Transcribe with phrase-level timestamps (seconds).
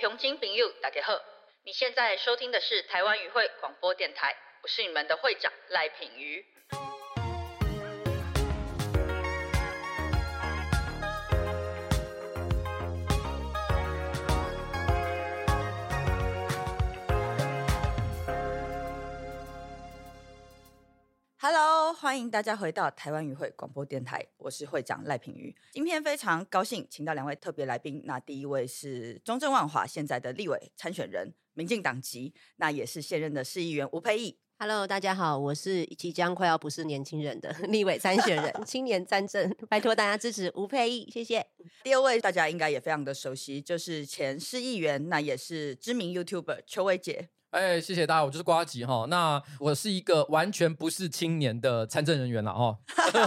[0.00, 1.20] 乡亲朋友，大家好！
[1.62, 6.42] 你现在收听的是台湾语会广播电台，我是你们的会长赖品瑜。
[22.00, 25.54] 欢迎大家回到台湾语会广播电台，我是会长赖品瑜。
[25.70, 28.00] 今天非常高兴，请到两位特别来宾。
[28.06, 34.38] 那第一位是中正万华现在的立委参选人，民进党籍，那也是现任的市议员吴佩义。
[34.58, 41.46] Hello，大家好，我是即将快要不是年轻人的 立委参选人，青年参政，拜托大家支持吴佩义，谢谢。
[41.84, 47.28] 第二位大家应该也非常的熟悉，就是前市议员，那也是知名 YouTuber 邱薇姐。
[47.50, 49.06] 哎，谢谢大家，我就是瓜吉哈。
[49.08, 52.78] 那我是一个完全不是青年的参政人员了哦，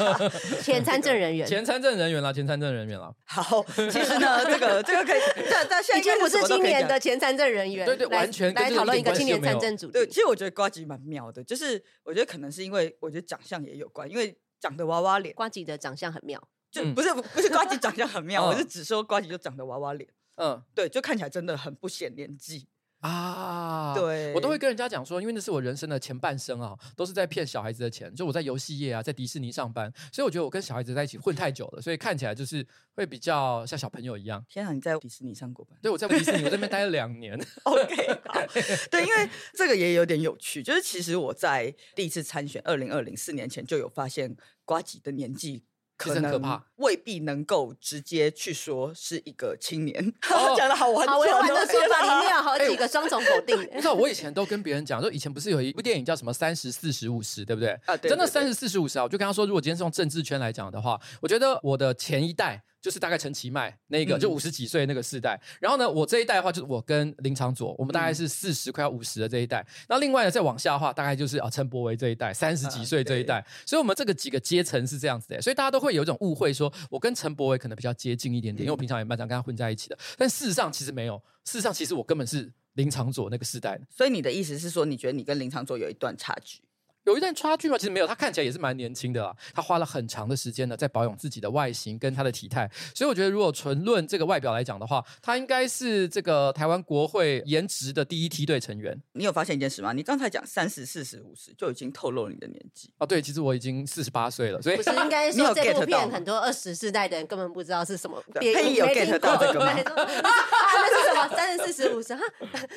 [0.64, 1.46] 前参政人员。
[1.46, 3.14] 前参政人员啦，前参政人员啦。
[3.26, 20.64] 好，其实呢，这个这个可以，这这现在已经不是青年的前参政人员，对对来完全来讨论一个青年参政主对，其实我觉得瓜吉蛮妙的，就是我觉得可能是因为我觉得长相也有关，因为长得娃娃脸，瓜吉的长相很妙，嗯就不是、不是瓜吉长相很妙， 嗯我是只说瓜吉就长得娃娃脸，嗯。
[20.74, 22.70] 对，就看起来真的很不显年纪。
[23.04, 28.14] 啊，对我都会跟人家讲说，因为那是我人生的前半生啊，都是在骗小孩子的钱。
[28.16, 32.66] 就我在游戏业啊，在迪士尼上班，所以我觉得我跟小孩子在一起混太久了，所以看起来就是
[32.96, 34.42] 会比较像小朋友一样。
[34.48, 37.38] 天啊，你在迪士尼上过班对，我在迪士尼，我这边待了两年。
[37.64, 38.42] OK，好，
[38.90, 45.66] 对，因为这个也有点有趣，就是其实我在第一次参选二零二零四年前就有发现瓜吉的年纪。
[45.98, 53.56] 可能怕未必能够直接去说是一个青年， 哦讲的好婉转好委婉的哦说法里面有 好几个双重否定。
[53.74, 57.70] 你 知道我以前都跟别人讲，说以前不是有一部电影叫什么三十四十五十，对不对？
[57.86, 62.64] 啊真的三十四十五十啊，我就跟他说，如果今天是用政治圈来讲的话，我觉得我的前一代。
[62.84, 65.40] 就是大概陈其迈那个，嗯就五十几岁那个世代。
[65.62, 69.66] 然后呢，我这一代的话，就是我跟林长佐，我们大嗯概是四十快要五十的这一代。
[69.88, 73.44] 那另外呢，再往下的话，大概就是啊陈柏维这一代，三十几岁这一代。
[73.66, 79.98] 所以我们这个几个阶层是这样子的，所以大家都会有一种误会，说我跟陈柏维可能比较接近一点点，因为我平常也蛮常跟他混在一起的。
[80.18, 81.16] 但事实上其实没有，
[81.46, 83.80] 事实上其实我根本是林长佐那个世代。
[83.90, 86.60] 所以你的意思是说，你觉得你跟林长佐有一段差距？
[87.04, 87.78] 有一段差距吗？
[87.78, 89.36] 其实没有，他看起来也是蛮年轻的啦。
[89.54, 92.70] 他花了很长的时间呢，在保养自己的外形跟他的体态。
[92.96, 98.98] 所以我觉得，如果纯论这个外表来讲的话，他应该是这个台湾国会颜值的第一梯队成员。
[99.14, 99.92] 你有发现一件事吗？
[99.94, 102.90] 你刚才讲三十、四十、五十，就已经透露你的年纪。
[102.98, 111.36] 哦，对，其实我已经四十八岁了，所以不是应该说 这部片很多二十世代的人根本不知道是什么，配音有 get 到这个吗啊，那是什么？
[111.36, 112.22] 三十四十五十哈，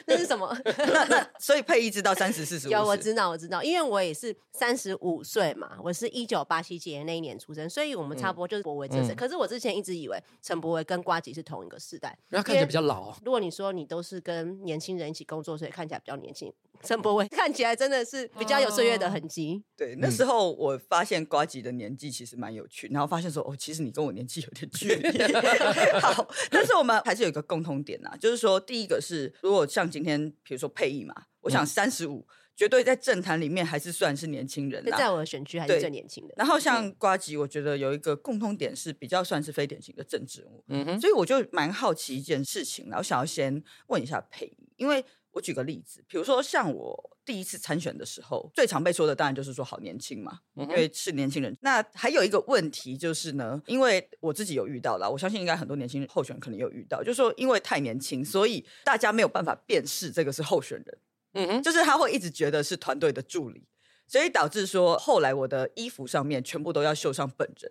[0.06, 0.56] 那是什么？
[0.65, 2.75] 那那所以配音知道三十、四十、五十。
[2.75, 9.12] 有，我知道，我知道，因为我也是三十五岁嘛，我是一九八七年那一年出生，所以我们差不多就是博维这世。
[9.12, 13.16] 嗯可是我之前一直以为陈柏维跟瓜吉是同一个世代，然后看起来比较老。
[13.25, 19.62] 如果你说你都是跟年轻人一起工作，所以看起来比较年轻，陈柏伟 看起来真的是比较有岁月的痕迹。
[19.77, 25.19] 对，那时候我发现瓜吉的年纪其实蛮有趣，然后发现说哦，其实你跟我年纪有点距离。
[26.00, 34.96] 好，但是我们还是有一个共同点啊，就是说第一个是，如果像今天比如说配音嘛，我想三十五绝对在政坛里面还是算是年轻人啦。
[34.96, 36.34] 在我的选区还是最年轻的。
[36.38, 51.54] 然后像瓜吉，我觉得有一个共通点是比较算是非典型的政治人物，嗯哼，所以我就蛮好奇一件事情，然后想要先问一下佩仪，因为我举个例子，比如说像我第一次参选的时候，最常被说的当然就是说好年轻嘛，因为是年轻人。
[51.60, 60.98] 那还有一个问题就是呢，因为我自己有遇到了，我相信应该很多年轻人候选人可能有遇到，就是说因为太年轻，所以大家没有办法辨识这个是候选人。
[61.36, 63.62] 嗯哼，就是他会一直觉得是团队的助理，
[64.06, 67.70] 所以导致说后来我的衣服上面全部都要绣上本人。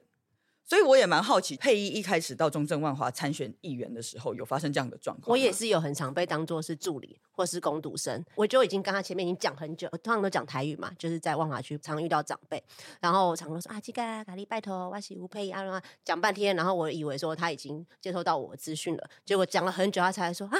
[0.68, 5.32] 所以我也蛮好奇，佩仪一开始到中正万华参选议员的时候，有发生这样的状况？
[5.32, 12.64] 我也是有很常被当做是助理或是攻读生，我就已经跟他前面已经讲很久，我通常都讲台语嘛，就是在万华区常遇到长辈，
[13.00, 20.58] 然后常常说啊，这个咖喱拜托，我是吴佩仪啊，讲半天，然后我以为说他已经接收到我的资讯了，结果讲了很久，他才说啊。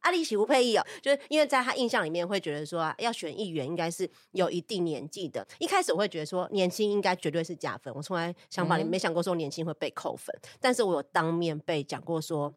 [0.00, 5.46] 阿里喜不配意哦，就是因为在他印象里面会觉得说啊，要选议员应该是有一定年纪的。
[5.58, 12.52] 一开始我会觉得说年轻应该绝对是加分，我从来想法里没想过说年轻会被扣分，但是我有当面被讲过说。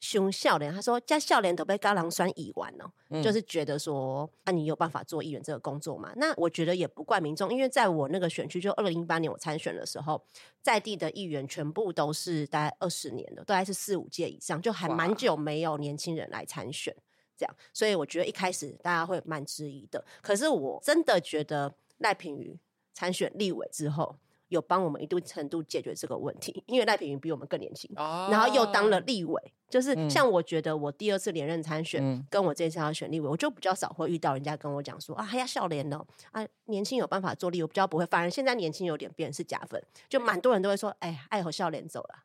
[0.00, 6.12] 凶笑脸，他说加笑脸都被高狼酸已完哦，就是觉得说，那、你有办法做议员这个工作吗？
[6.16, 10.24] 那我觉得也不怪民众，因为在我那个选区，就二零一八年我参选的时候，
[10.62, 16.94] 在地的议员全部都是大概二十年的，大概是四五届以上，就还蛮久没有年轻人来参选。
[17.36, 20.04] 这样，所以我觉得一开始大家会蛮质疑的。
[20.20, 22.58] 可是我真的觉得赖品妤
[22.92, 24.16] 参选立委之后，
[24.48, 38.06] 有帮我们一定程度解决这个问题，因为赖品妤比我们更年轻，啊然后又当了立委，就是嗯像我觉得我第二次连任参选，嗯跟我这次要选立委，我就比较少会遇到人家跟我讲说啊，还要笑脸哦，啊，年轻有办法做立委，我比较不会。
[38.06, 42.24] 反而现在年轻有点变是加分，就蛮多人都会说，哎，爱和笑脸走了。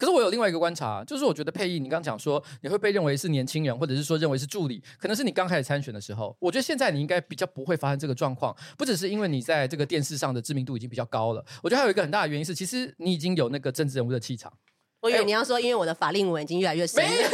[0.00, 6.34] 可是我有另外一个观察，就是我觉得佩仪，你刚刚讲说你会被认为是年轻人，或者是说认为是助理，可能是你刚开始参选的时候。
[6.40, 14.50] 我觉得现在你应该比较不会发生这个状况，不只是因为你在这个电视上的知名度已经比较高了，我觉得还有一个很大的原因是，其实你已经有那个政治人物的气场。
[15.02, 17.28] 我以哎为你要说，因为我的法令纹已经越来越深没有了，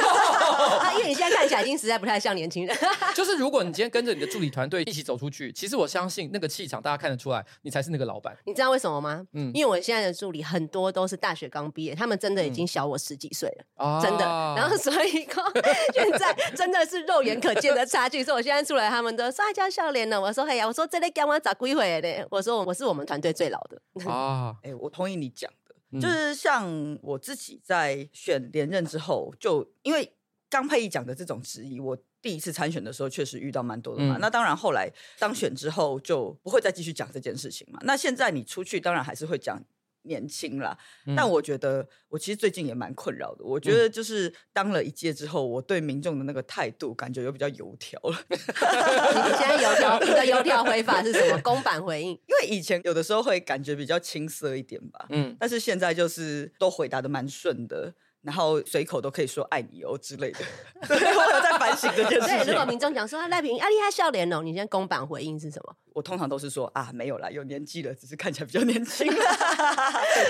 [0.52, 2.76] 啊，因为你现在看起来已经实在不太像年轻人。
[3.14, 8.36] 就是如果你今天跟着你的助理团队一起走出去，其实我相信那个气场大家看得出来，你才是那个老板。
[8.44, 9.26] 你知道为什么吗？
[9.32, 13.64] 嗯因为我现在的助理很多都是大学刚毕业，他们真的已经小我十几岁了。
[13.76, 14.24] 啊真的。
[14.24, 15.42] 然后所以说
[15.94, 18.22] 现在真的是肉眼可见的差距。
[18.22, 20.20] 所以我现在出来，他们都说啊叫笑脸了。
[20.20, 22.26] 我说嘿呀，我说这类干我咋归回的？
[22.30, 24.10] 我说我是我们团队最老的。
[24.10, 30.12] 啊，哎、我同意你讲的，嗯就是像我自己在选连任之后，就因为
[30.48, 34.16] 刚佩仪讲的这种质疑，我第一次参选的时候确实遇到蛮多的嘛。
[34.16, 37.78] 嗯那当然后来当选之后就不会再继续讲这件事情嘛。
[37.82, 39.62] 那现在你出去当然还是会讲。
[40.08, 43.44] 年轻啦，嗯但我觉得我其实最近也蛮困扰的。
[43.44, 48.16] 我觉得就是当了一届之后，我对民众的那个态度感觉又比较油条了。
[48.30, 51.40] 你现在油条你的油条回法是什么？
[51.42, 52.10] 公版回应。
[52.10, 57.92] 因为以前有的时候会感觉比较青涩一点吧，嗯，但是现在就是都回答的蛮顺的，
[58.26, 60.40] 然后随口都可以说爱你哦之类的。
[60.88, 62.66] 对，我有在反省这件 对，事如果。
[62.66, 65.72] 民众讲说啊赖平啊，你还笑脸哦，你现在公版回应是什么？
[65.92, 69.06] 我通常都是说啊，没有啦，有年纪了，只是看起来比较年轻。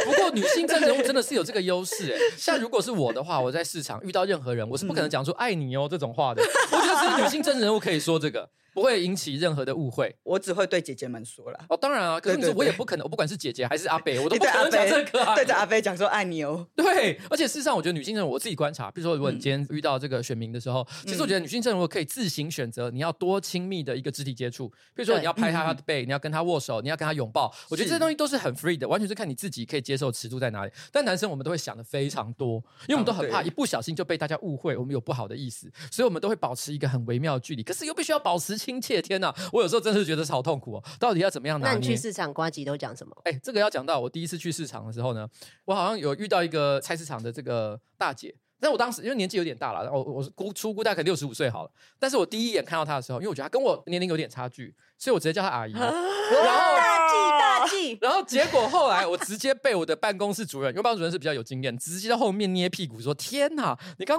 [0.04, 6.42] 不过女性政治人物真的是有这个优势哎，像如果是我的话，我在市场遇到任何人，我是不可能讲出爱你哦这种话的。
[6.70, 10.14] 我觉得只有女性政治人物可以说这个，不会引起任何的误会。
[10.22, 11.58] 我只会对姐姐们说了。
[11.70, 15.34] 哦，当然啊，可是我也不可能，我不管是姐姐还是阿北，我都 不可能讲这个啊。
[15.34, 16.66] 对着阿飞讲说爱你哦。
[16.76, 30.72] 对，而且事实上，我觉得女性政治人物，我自己观察，比如说，如果你今天遇到这个选民的时候，其实我觉得女性政治人物可以自行选择你要多亲密的一个肢体接触，比如说你要拍他的背， 你要跟他握手，你要跟他拥抱，我觉得这些东西都是很 free 的，完全是看你自己可以接受尺度在哪里。
[30.92, 39.00] 但男生我们都会想的非常多，因为我们都很怕一不小心就被大家误会，我们有不好的意思，所以我们都会保持一个很微妙的距离，可是又必须要保持亲切。
[39.00, 41.74] 天哪，我有时候真是觉得好痛苦哦，到底要怎么样拿捏？
[41.74, 43.16] 那你去市场瓜吉都讲什么？
[43.22, 45.28] 哎，这个要讲到我第一次去市场的时候呢，
[45.66, 51.70] 我好像有遇到一个菜市场的这个大姐，但我当时因为年纪有点大了，我我是估出估大概六十五岁好了，
[52.00, 55.72] 但是我第一眼看到她的时候，因为我觉得她跟我年龄有点差距，所以我直接叫她阿姨。
[55.72, 64.18] 然后大忌大忌， 然后结果后来我直接被我的办公室主任，因为办公室主任是比较有经验，直接在后面捏屁股说：“天哪，你刚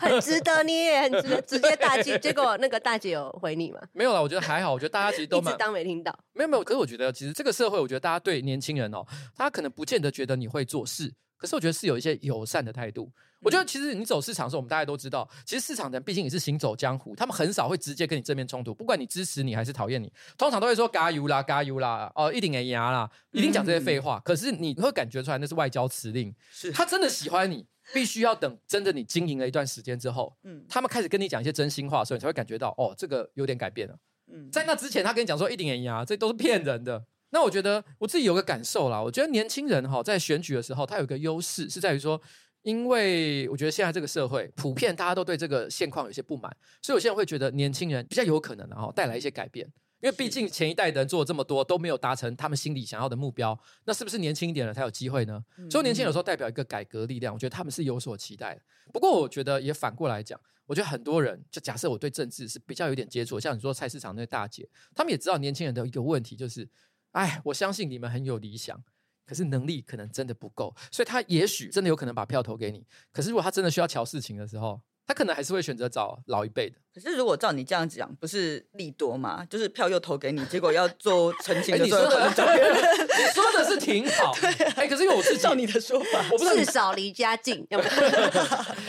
[0.00, 2.18] 很值得你也，很值得，直接大忌。
[2.18, 3.80] 结果那个大姐有回你吗？
[3.92, 6.16] 没有了。”我觉得还好，我觉得大家其实都 一直蛮当没听到。
[6.32, 6.64] 没有没有。
[6.64, 9.04] 可是我觉得其实这个社会，我觉得大家对年轻人哦，
[9.36, 13.10] 他可能不见得觉得你会做事，可是我觉得是有一些友善的态度。
[13.40, 24.18] 我觉得其实你走市场的时候，我们大家都知道，其实市场人毕竟也是行走江湖，他们很少会直接跟你正面冲突，不管你支持你还是讨厌你，通常都会说加油啦，加油啦，哦，一定给牙啦，一定讲这些废话。
[24.24, 33.96] 可是你会感觉出来那是外交辞令，是他真的喜欢你，必须要等真的你经营了一段时间之后，嗯他们开始跟你讲一些真心话的时候，你才会感觉到哦，这个有点改变了。
[34.32, 37.04] 嗯，在那之前，他跟你讲说一定眼牙，这都是骗人的。
[37.30, 42.20] 那我觉得我自己有个感受啦，我觉得年轻人哈在选举的时候，他有一个优势是在于说，
[42.62, 46.50] 因为我觉得现在这个社会普遍大家都对这个现况有些不满，
[46.80, 49.68] 所以有些人会觉得年轻人比较有可能然后带来一些改变。
[50.04, 55.42] 因为毕竟前一代的人做了这么多都没有达成他们心里想要的目标，那是不是年轻一点的才有机会呢？
[55.70, 58.60] 所以年轻人有时候代表一个改革力量，我觉得他们是有所期待的。
[58.92, 66.68] 不过我觉得也反过来讲，我觉得很多人就假设我对政治是比较有点接触，像你说菜市场那些大姐，他们也知道年轻人的一个问题就是，
[67.12, 68.84] 哎，我相信你们很有理想。
[69.24, 72.86] 可是能力可能真的不够，所以他也许真的有可能把票投给你。
[73.10, 76.76] 可是如果他真的需要瞧事情的时候，他可能还是会选择找老一辈的。
[76.94, 79.44] 可是如果照你这样讲，不是利多吗？
[79.50, 84.32] 就是票又投给你，结果要做 澄清哎，的时候， 你说的是挺好，
[84.76, 87.66] 哎，可是因为我自己，照你的说法，我不知道至少离家近？
[87.70, 87.76] 哎、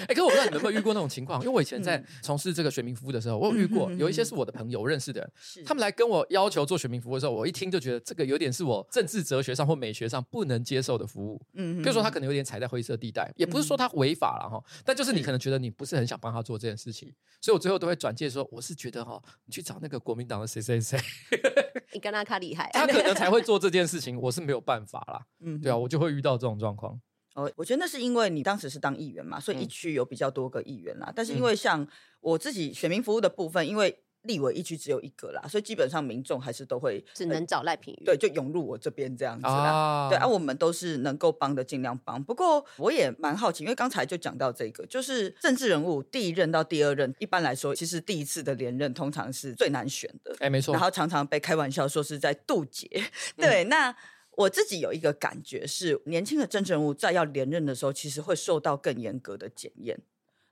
[0.07, 5.27] 可是我不知道你们有没有遇过那种情况，因为我以前在嗯从事这个选民服务的时候，我有遇过有一些是我的朋友，认识的
[5.65, 11.41] 他们来跟我要求做选民服务的时候，我一听就觉得这个有点是我政治哲学上或美学上不能接受的服务。
[11.53, 20.99] 嗯比如说他可能有点踩在灰色地带，也不是说他违法了哈，但就是你可能觉得你不是很想帮他做这件事情，所以我最后都会转介说，我是觉得哈，你去找那个国民党的谁谁谁，
[21.93, 25.25] 你跟他他厉害，他可能才会做这件事情，我是没有办法啦。
[25.39, 26.99] 嗯对啊，我就会遇到这种状况。
[27.35, 31.11] 哦，我觉得那是因为你当时是当议员嘛，所以一嗯区有比较多个议员啦。
[31.15, 31.85] 但是因嗯为像
[32.21, 38.05] 我自己选民服务的部分，因为立委一区只有一个啦，所以基本上民众还是都会只能找赖品妤。
[38.05, 39.53] 对，就涌入我这边这样子啦。
[39.53, 42.23] 啊对啊，我们都是能够帮的尽量帮。
[42.23, 50.35] 不过我也蛮好奇，因为刚才就讲到这个，就是政治人物第一任到第二任，一般来说，其实第一次的连任通常是最难选的。
[50.39, 52.89] 哎，没错然，后常常被开玩笑说是在渡劫。
[53.37, 53.95] 对，那
[54.31, 59.97] 我自己有一个感觉是，年轻的政治人物在要连任的时候，其实会受到更严格的检验。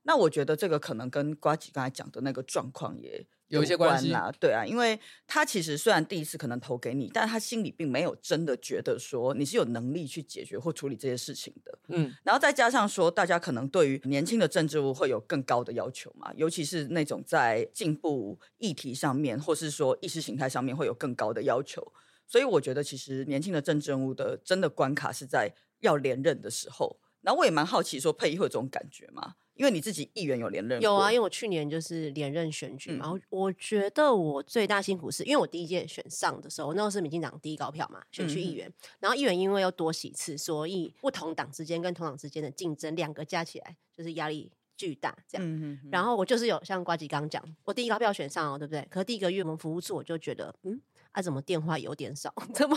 [0.06, 11.78] 那我觉得这个可能跟瓜吉刚才讲的那个状况也有一些关系啦，对啊，因为他其实虽然第一次可能投给你，但他心里并没有真的觉得说你是有能力去解决或处理这些事情的。
[11.88, 21.92] 嗯，然后再加上说，大家可能对于年轻的政治物会有更高的要求嘛，尤其是那种在进步议题上面，或是说意识形态上面会有更高的要求。
[22.26, 26.98] 所以我觉得，其实年轻的政治人物的真的关卡是在要连任的时候。
[27.20, 29.34] 然后我也蛮好奇，说佩仪会有这种感觉吗？
[29.54, 45.78] 因为你自己议员有连任过，有啊，因为我去年就是连任选举嘛，嗯我我觉得我最大辛苦是因为我第一届选上的时候，那时候是民进党第一高票嘛，选区议嗯员，然后议员因为要多席次，所以不同党之间跟同党之间的竞争，两个加起来就是压力巨大这样。
[45.92, 48.84] 然后我就是有像瓜吉刚刚讲，我第一高票选上哦，对不对？
[48.90, 50.80] 可是第一个月我们服务处我就觉得，嗯，
[51.12, 52.34] 啊怎么电话有点少？
[52.52, 52.76] 怎么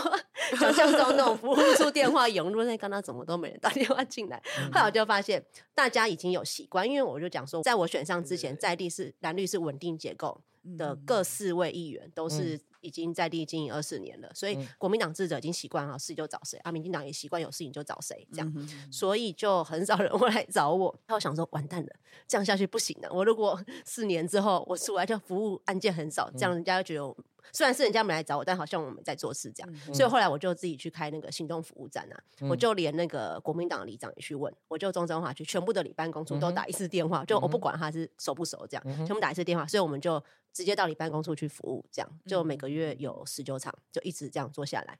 [0.56, 4.42] 想象中那种服务处电话涌入，那刚刚怎么都没人打电话进来？
[4.72, 10.40] 后来我就发现大家已经有习惯，因为我就讲说，在我选上之前，在地是蓝绿是稳定结构
[10.76, 18.52] 的各四位议员都是已经在地经营二十年了，所以国民党智者已经习惯好事就找谁，啊，民进党也习惯有事情就找谁这样。
[18.56, 20.94] 嗯所以就很少人 会来找我。
[21.06, 21.92] 那我想说，完蛋了，
[22.26, 23.12] 这样下去不行的。
[23.12, 27.16] 我如果 四年之后我出来就服务案件很少，这样人家就觉得我
[27.52, 29.94] 虽然是人家没来找我，但好像我们在做事这样。
[29.94, 40.22] 所以后来我就自己去开那个行动服务站啊，我就连那个国民党的里长也去问，我就中正华区全部的里办公处都打一次电话，就我不管他是熟不熟这样，全部打一次电话，所以我们就
[40.58, 44.98] 直接到你办公处去服务，这样就每个月有十九场，就一直这样做下来。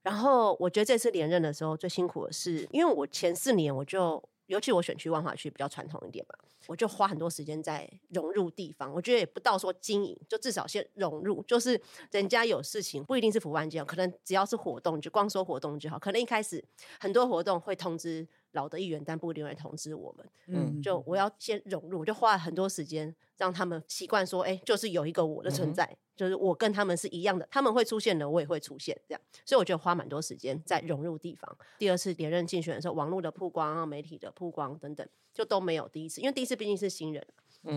[0.00, 6.34] 然后我觉得这次连任的时候最辛苦的是，因为我前四年我就，尤其我选区万华区比较传统一点嘛，
[6.68, 8.90] 我就花很多时间在融入地方。
[8.90, 11.78] 我觉得也不到说经营，就至少先融入，就是
[12.10, 15.98] 人家有事情不一定是服务案件，可能只要是活动，就光说活动就好。
[15.98, 16.64] 可能一开始
[16.98, 20.26] 很多活动会通知老的议员，但不一定会通知我们。
[20.46, 29.20] 嗯，就我要先融入，我就花了很多时间让他们习惯说，哎、就是有一个我的存在，就是我跟他们是一样的，他们会出现的，我也会出现，这样。
[29.44, 31.56] 所以我觉得花蛮多时间在融入地方。
[31.78, 37.26] 第二次连任竞选的时候，网络的曝光啊、媒体的曝光等等，就都没有第一次，因为第一次毕竟是新人。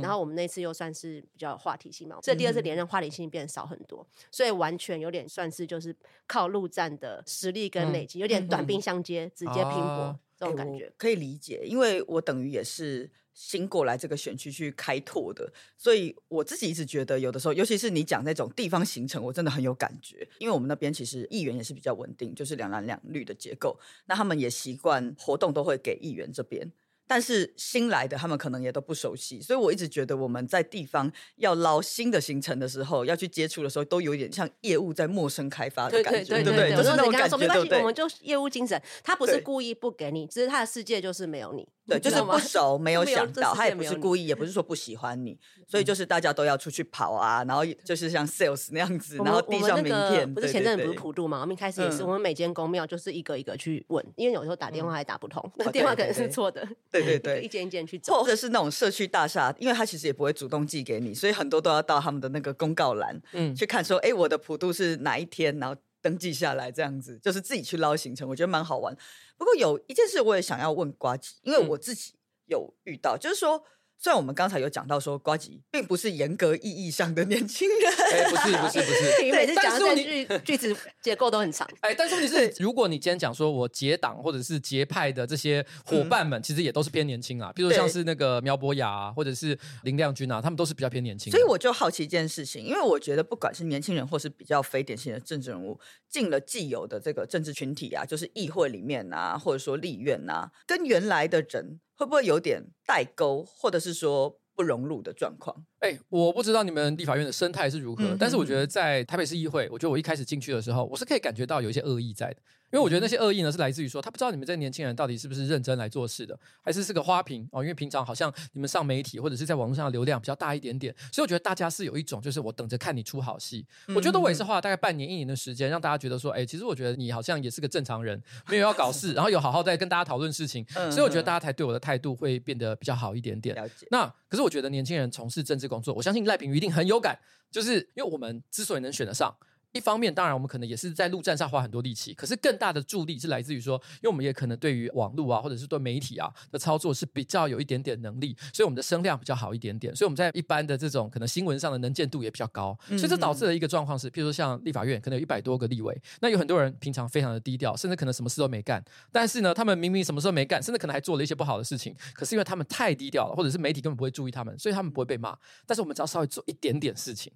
[0.02, 5.96] 然后我们那次又算是比较有话题性嘛，所以第二次连任话题性变得少很多，所以完全有点算是就是
[6.28, 10.92] 靠陆战的实力跟累积，有点短兵相接，直接拼搏啊这种感觉。
[10.98, 20.28] 可以理解，因为我等于也是新过来这个选区去开拓的，所以我自己一直觉得，有的时候，尤其是你讲那种地方形成，我真的很有感觉。
[20.40, 26.72] 因为我们那边其实议员也是比较稳定，就是两蓝两绿的结构，那他们也习惯活动都会给议员这边。
[27.06, 36.72] 但是新来的他们可能也都不熟悉，所以我一直觉得我们在地方要捞新的行程的时候，要去接触的时候，都有一点像业务在陌生开发的感觉，对对不对？
[36.72, 51.42] 对，就是那种我跟他说没关系，感觉对不对我们就业务精神，他不是故意不给你，只是他的世界就是没有你，对，就是不 熟，没有想到，他也不是故意，也不是说不喜欢你，所以就是大家都要出去跑啊，然后就是像 sales 那样子，然后递上名片，不是前阵子不是普渡嘛？
[51.42, 57.48] 我们一开始也是，嗯我们每间公庙就是一个一个去问，因为有时候打电话还打不通，那哦电话可能是错的，对对对一对。
[57.50, 58.28] 间一间去找或。
[58.28, 65.76] 者是那种社区大厦，因为他其实也不会主动寄给你，所以很多都要到他们的那个公告栏，嗯嗯，去看说，哎，我的普渡是哪一天，然后
[66.08, 68.96] 登记下来，这样子就是自己去捞行程，我觉得蛮好玩。
[69.38, 72.14] 不过有一件事我也想要问瓜吉，因为嗯我自己
[72.46, 73.62] 有遇到，就是说，
[74.00, 91.32] 虽然我们刚才有讲到说瓜吉并不是严格意义上的年轻人，哎，不是不是不是，你 每次讲的这句句子结构都很长，哎，但是问题是，如果你今天讲说我结党或者是结派的这些伙伴们，其实也都是偏年轻啊，比如像是那个苗博雅啊，或者是林亮君啊，他们都是比较偏年轻。
[91.32, 105.66] 所以我就好奇一件事情，因为我觉得不管是年轻人或是比较非典型的政治人物，进了既有的这个政治群体啊，就是议会里面啊，或者说立院啊，跟原来的人会不会有点代沟，或者是说不融入的状况？
[105.80, 112.38] 哎、我不知道你们立法院的生态是如何，嗯但是我觉得在台北市议会，我觉得我一开始进去的时候，我是可以感觉到有一些恶意在的。
[112.70, 117.64] 因为我觉得那些恶意呢，是来自于说他不知道你们这些年轻人到底是不是认真来做事的，还是是个花瓶哦。
[117.64, 123.66] 因为平常好像你们上媒体或者是在网络上的流量比较大一点点，所以我觉得大家是有一种就是我等着看你出好戏。
[123.96, 133.56] 我觉得我也是花了大概半年一年的时间，让大家觉得说，哎、其实我觉得你好像也是个正常人，没有要搞事，然后有好好在跟大家讨论事情，嗯所以我觉得大家才对我的态度会变得比较好一点点。
[133.56, 137.20] 了解，那可是我觉得年轻人从事政治治工作，我相信赖品瑜一定很有感，
[137.52, 139.36] 就是因为我们之所以能选得上。
[139.78, 167.32] 一方面，当然我们可能也是在陆战上花很多力气，可是更大的助力是来自于说，因为我们也可能对于网络啊，或者是对媒体啊的操作是比较有一点点能力，所以我们的声量比较好一点点，所以我们在一般的这种可能新闻上的能见度也比较高，所以这导致了一个状况是，譬如说像立法院可能有一百多个立委，那有很多人平常非常的低调，甚至可能什么事都没干，但是呢，他们明明什么事都没干，甚至可能还做了一些不好的事情，可是因为他们太低调了，或者是媒体根本不会注意他们，所以他们不会被骂，但是我们只要稍微做一点点事情。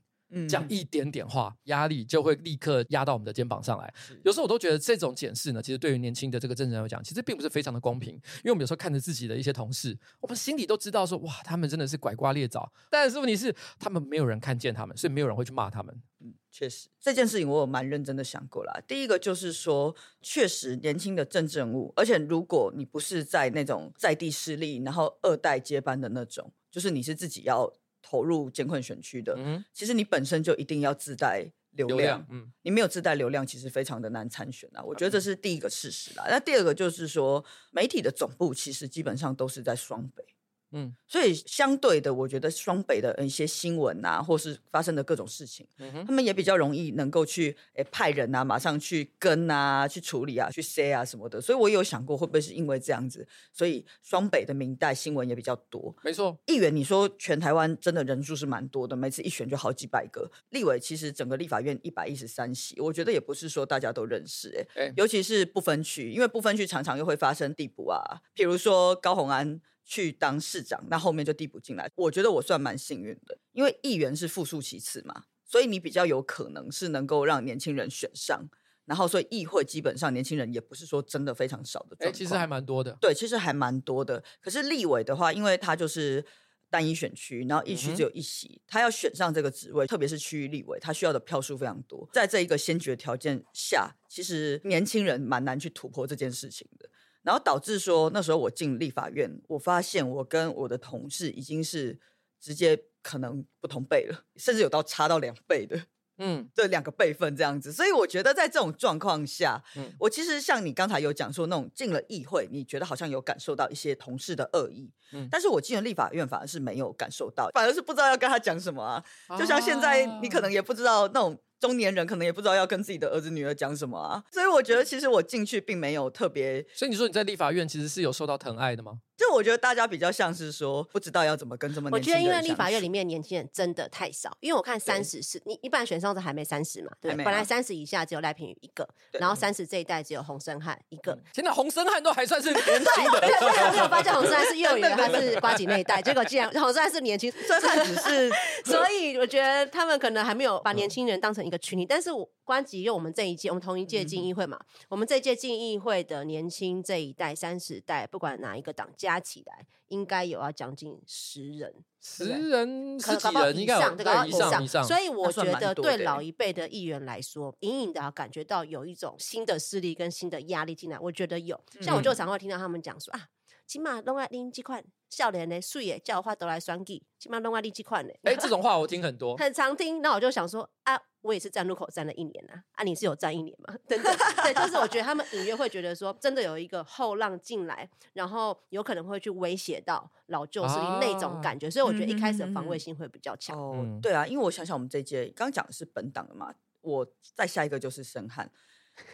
[0.48, 3.94] 讲一点点话，压力就会立刻压到我们的肩膀上来。
[4.24, 8.14] 有时候我都觉得这种检视呢，其实对于年轻的这个政治人来讲，其实并不是非常的公平。
[8.14, 12.72] 因为我们有时候看着自己的一些同事，我们心里都知道说，哇，他们真的是拐瓜裂枣。
[12.90, 15.94] 但是问题是，他们没有人看见他们，所以没有人会去骂他们。
[16.22, 18.80] 嗯，确实这件事情我有蛮认真的想过啦。
[18.88, 27.74] 第一个就是说，确实年轻的政治人物，而且如果你不是在那种在地势力，然后二代接班的那种，就是你是自己要。
[28.12, 29.38] 投入监困选区的，
[29.72, 34.84] 其实你本身就一定要自带流量，嗯，你没有自带流量，其实非常的难参选啊。
[34.84, 36.26] 我觉得这是第一个事实啦。
[36.28, 40.26] 那第二个就是说，媒体的总部其实基本上都是在双北。
[40.74, 45.68] 嗯，所以相对的，我觉得双北的一些新闻啊，或是发生的各种事情，
[46.08, 51.42] 他们也比较容易能够去诶派人啊，马上去跟啊，去处理啊，去 say 啊什么的。
[51.42, 55.94] 所以我有想过，会不会是因为这样子，所以双北的明代新闻也比较多。
[56.04, 60.32] 没错，议员你说全台湾真的人数是蛮多的，每次一选就好几百个。
[60.52, 69.60] 立委其实整个立法院一百一十三席，我觉得也不是说大家都认识诶，尤其是不分区，因为不分区常常又会发生地补啊，比如说高鸿安。
[69.84, 71.90] 去当市长，那后面就递补进来。
[71.96, 78.50] 我觉得我算蛮幸运的，因为议员是复数其次嘛，所以你比较有可能是能够让年轻人选上。
[78.86, 81.96] 然后，所以议会基本上年轻人也不是说真的非常少的。
[82.00, 82.98] 哎，其实还蛮多的。
[83.00, 84.22] 对，其实还蛮多的。
[84.42, 86.26] 可是立委的话，因为他就是
[86.70, 92.10] 单一选区，然后一区只有一席，他要选上这个职位，特别是区域立委，他需要的票数非常多。
[92.12, 96.90] 在这一个先决条件下，其实年轻人蛮难去突破这件事情的。
[97.24, 102.00] 然后导致说那时候我进立法院，我发现我跟我的同事已经是
[102.40, 105.86] 直接可能不同辈了，甚至有到差到两倍的，
[106.18, 107.72] 嗯，这两个辈分这样子。
[107.72, 119.04] 所以我觉得在这种状况下，嗯，我其实像你刚才有讲说那种进了议会，你觉得好像有感受到一些同事的恶意，嗯，但是我进了立法院反而是没有感受到，反而是不知道要跟他讲什么啊。
[119.38, 121.40] 就像现在你可能也不知道那种。
[121.62, 126.66] 中年人可能也不知道要跟自己的儿子女儿讲什么啊，所以我觉得其实我进去并没有特别。
[126.74, 128.94] 所以你说你在立法院其实是有受到疼爱的吗？
[129.16, 131.92] 就我觉得大家比较像是说不知道要怎么跟这么。
[131.92, 138.88] 我觉得因为立法院里面年轻人真的太少，因为我看三十是你一般选上是还没三十嘛，对，本来三十以下只有赖品宇一个，
[139.20, 141.16] 然后三十这一代只有洪生汉一个。
[141.34, 148.32] 现在洪生汉都还算是年轻的， 对，没有发现洪生汉是幼儿园还是瓜子那一代， 结果竟然洪生汉是年轻， 生汉只是，
[148.66, 152.28] 所以我觉得他们可能还没有把年轻人当成一个群体，但是我。
[152.44, 154.60] 关吉用我们这一届，我们同一届进议会嘛，
[154.90, 164.84] 我们这届进议会的年轻这一代、三十代，不管哪一个党加起来，应该有要将近十人，十人、十几人应该有以上以上。
[164.84, 171.00] 所以我觉得对老一辈的议员来说，隐隐的感觉到有一种新的势力跟新的压力进来。
[171.00, 173.28] 我觉得有，像我就常会听到他们讲说啊，
[173.66, 178.10] 起码弄爱拎几块，笑脸呢，水耶，叫话都来双计，起码弄爱拎几块呢。
[178.24, 180.02] 哎，这种话我听很多， 很常听。
[180.02, 181.02] 那我就想说啊。
[181.22, 183.76] 我也是站路口站了一年啊，啊，你是有站一年吗？
[183.88, 193.58] 等等，对，就是我觉得他们隐约会觉得说，真的有一个后浪进来，然后有可能会去威胁到老旧势力那种感觉，所以我觉得一开始的防卫性会比较强。
[193.58, 198.50] 哦，对啊，因为我想想，我们这届刚讲的是本党的嘛，我再下一个就是申汉。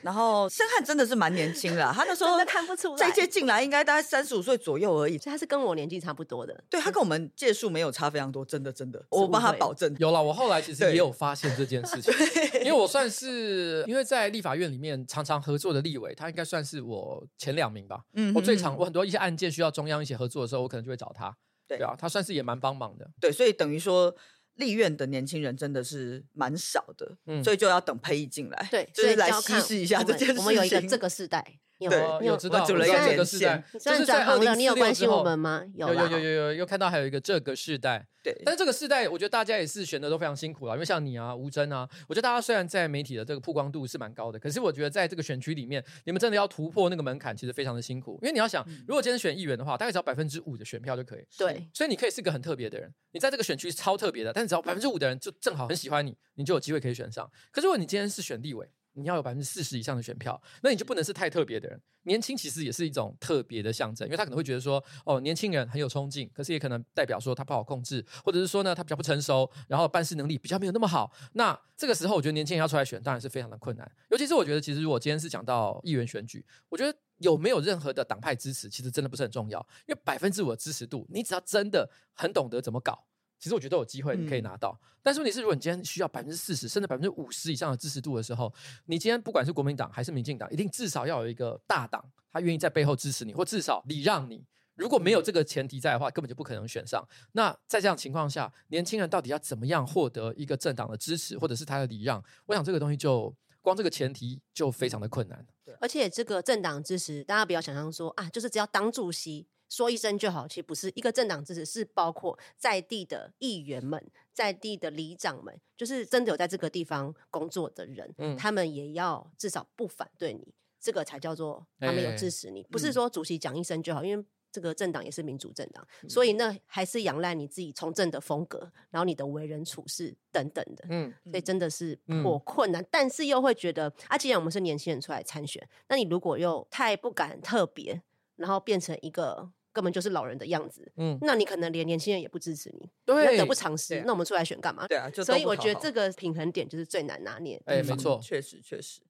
[0.02, 6.64] 然后申汉真的是蛮年轻的，他那时候看不出来，这届进来应该大概三十五岁左右而已，他是跟我年纪差不多的。
[6.70, 9.96] 对他跟我们届数没有差非常多，真的真的，我帮他保证。
[10.00, 12.14] 有了，我后来其实也有发现这件事情，
[12.62, 18.02] 因为我算是因为在立法院里面常常合作的立委，他应该算是我前两名吧。
[18.14, 21.36] 嗯，我最常我很多一些案件需要中央一起合作的时候，我可能就会找他。
[21.68, 23.10] 对啊，他算是也蛮帮忙的。
[23.20, 24.16] 对，所以等于说。
[24.58, 30.38] 立院的年轻人真的是蛮少的，所以就要等配役进来，对，就是来稀释一下这件事情。
[30.38, 31.60] 我们有一个这个世代。
[31.80, 31.92] 有
[32.24, 35.64] 有知道，就了这个世代，就是在二零四六之后吗？
[35.76, 38.36] 有有有有有，又看到还有一个这个世代，对。
[38.44, 48.18] 但是这个世代，我觉得大家也是选的都非常辛苦了，因为像你啊，吴真啊，我觉得大家虽然在媒体的这个曝光度是蛮高的，可是我觉得在这个选区里面，你们真的要突破那个门槛，其实非常的辛苦。
[48.24, 51.24] 因为你要想，如果今天选议员的话，大概只要百分之五的选票就可以。
[51.38, 51.70] 对。
[51.74, 57.30] 所以你可以是个很特别的人，你在这个选区超特别的，但是只要百分之五的人就正好很喜欢你，你就有机会可以选上。
[57.52, 58.68] 可是如果你今天是选立委。
[58.98, 61.80] 你要有百分之四十以上的选票，那你就不能是太特别的人。
[62.04, 71.12] 年轻其实也是一种特别的象征，因为他可能会觉得说，哦，年轻人很有冲劲，可是也可能代表说他不好控制，或者是说呢，他比较不成熟，然后办事能力比较没有那么好。
[71.34, 73.90] 那这个时候，我觉得年轻人要出来选，当然是非常的困难。
[74.10, 83.06] 尤其是我觉得，其实如果今天是讲到议员选举，我觉得有没有任何的党派支持，其实真的不是很重要，因为百分之五的支持度，你只要真的很懂得怎么搞。
[83.40, 88.52] 其实我觉得都有机会你可以拿到，但是问题是，如果你今天需要百分之四十甚至百分之五十以上的支持度的时候，
[88.86, 94.44] 你今天不管是国民党还是民进党，一定至少要有一个大党，他愿意在背后支持你，或至少礼让你。
[94.76, 97.08] 如果没有这个前提在的话，根本就不可能选上。
[97.32, 102.24] 那在这样情况下，年轻人到底要怎么样获得一个政党的支持，或者是他的礼让？
[102.46, 105.46] 我想这个东西就光这个前提就非常的困难。
[105.80, 109.48] 而且这个政党支持，大家不要想象说啊，就是只要当主席。
[109.70, 114.02] 说一声就好，其实不是一个政党支持，是包括在地的议员们、
[114.32, 122.64] 在地的里长们，就是真的有在这个地方工作的人，他们也要至少不反对你，这个才叫做他们有支持你。
[122.64, 130.86] 不是说主席讲一声就好，因为这个政党也是民主政党，所以那还是仰赖你自己从政的风格，然后你的为人处事等等的。
[130.90, 138.02] 嗯，所以真的是颇困难，但是又会觉得啊，既然我们是年轻人出来参选，那你如果又太不敢特别，
[138.38, 139.52] 然后变成一个。
[139.78, 144.02] 根本就是老人的样子，嗯，那你可能连年轻人也不支持你，对，得不偿失。
[144.08, 144.88] 那我们出来选干嘛？
[144.88, 147.62] 对啊，所以我觉得这个平衡点就是最难拿捏。
[147.66, 149.02] 哎，没错，确实确实。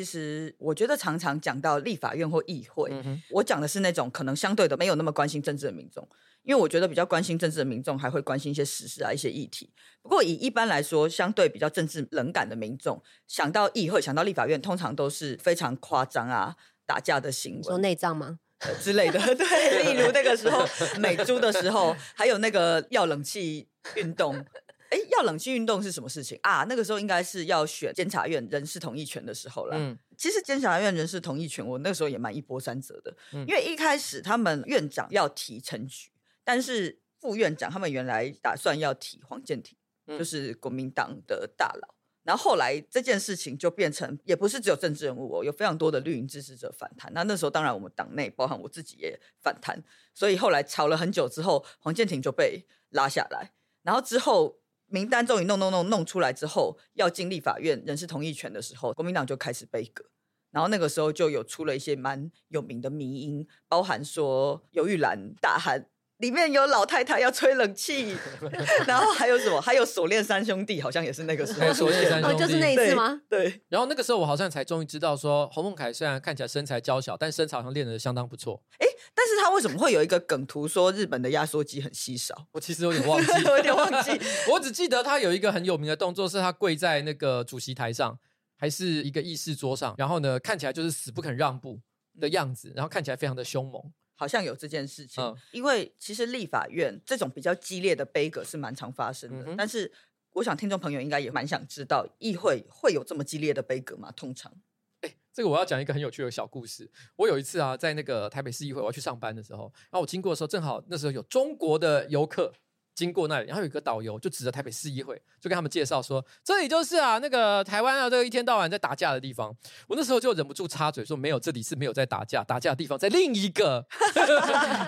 [0.00, 2.90] 其实我觉得常常讲到立法院或议会，
[3.32, 6.08] 我讲的是那种可能相对的没有那么关心政治的民众。
[6.42, 9.70] 因为我觉得比较关心政治的民众，还会关心一些时事啊、一些议题。
[10.00, 18.38] 不过以一般来说，相对比较政治冷感的民众，想到议会、想到立法院，通常都是非常夸张啊、打架的行为，说内脏吗
[18.80, 19.20] 之类的？
[19.36, 20.66] 对，例如那个时候
[20.98, 24.42] 美猪的时候，还有那个要冷气运动。
[24.90, 26.64] 哎，要冷气运动是什么事情啊？
[26.68, 29.76] 那个时候应该是要选监察院人事同意权的时候了。
[29.78, 36.10] 嗯，其实监察院人事同意权，我那个时候也蛮一波三折的，嗯因为一开始他们院长要提陈菊。
[36.44, 39.76] 但是副院长他们原来打算要提黄建庭，
[40.06, 41.94] 就是国民党的大佬。
[42.22, 47.10] 然后后来这件事情就变成，也不是只有政治人物哦，有非常多的绿营支持者反弹。
[47.14, 49.82] 那那时候当然我们党内，包含我自己也反弹。
[50.12, 53.52] 所以后来吵了很久之后，黄建庭就被拉下来。
[53.82, 54.59] 然后之后
[54.90, 60.04] 名单终于弄弄弄弄出来之后，要经立法院人事同意权的时候，国民党就开始背阁。
[60.50, 65.86] 然后那个时候就有出了一些蛮有名的迷音，包含说尤玉兰大喊。
[66.20, 68.16] 里面有老太太要吹冷气，
[68.86, 69.60] 然后还有什么？
[69.60, 71.72] 还有锁链三兄弟，好像也是那个时候。
[71.72, 73.20] 锁链三兄弟就是那一次吗？
[73.28, 73.60] 对。
[73.68, 78.62] 然后那个时候我好像才终于知道，说洪孟凯虽然看起来身材娇小，但身材好像练得相当不错。
[78.78, 82.46] 哎，但是他为什么会有一个梗图说日本的压缩机很稀少？
[82.52, 84.10] 我其实有点忘记， 有点忘记。
[84.50, 88.18] 我只记得他有一个很有名的动作，是他跪在那个主席台上，
[88.58, 91.80] 还是一个议事桌上，然后呢看起来就是死不肯让步
[92.20, 93.82] 的样子，然后看起来非常的凶猛。
[94.20, 99.54] 好像有这件事情，因为其实立法院这种比较激烈的悲歌是蛮常发生的。
[99.56, 99.90] 但是，
[100.34, 104.12] 我想听众朋友应该也蛮想知道，议会会有这么激烈的悲歌吗？
[104.14, 104.52] 通常，
[105.00, 106.90] 哎，这个我要讲一个很有趣的小故事。
[107.16, 112.52] 我有一次啊，在那个台北市议会，我要去上班的时候，然后我经过的时候，正好那时候有中国的游客。
[112.94, 119.54] 经过那里，然后有一个导游就指着台北市议会，就跟他们介绍说：“这里就是啊，那个台湾啊，这个一天到晚在打架的地方。”
[119.88, 123.86] 我那时候就忍不住插嘴说：“没有，这里是没有在打架，打架的地方在另一个。”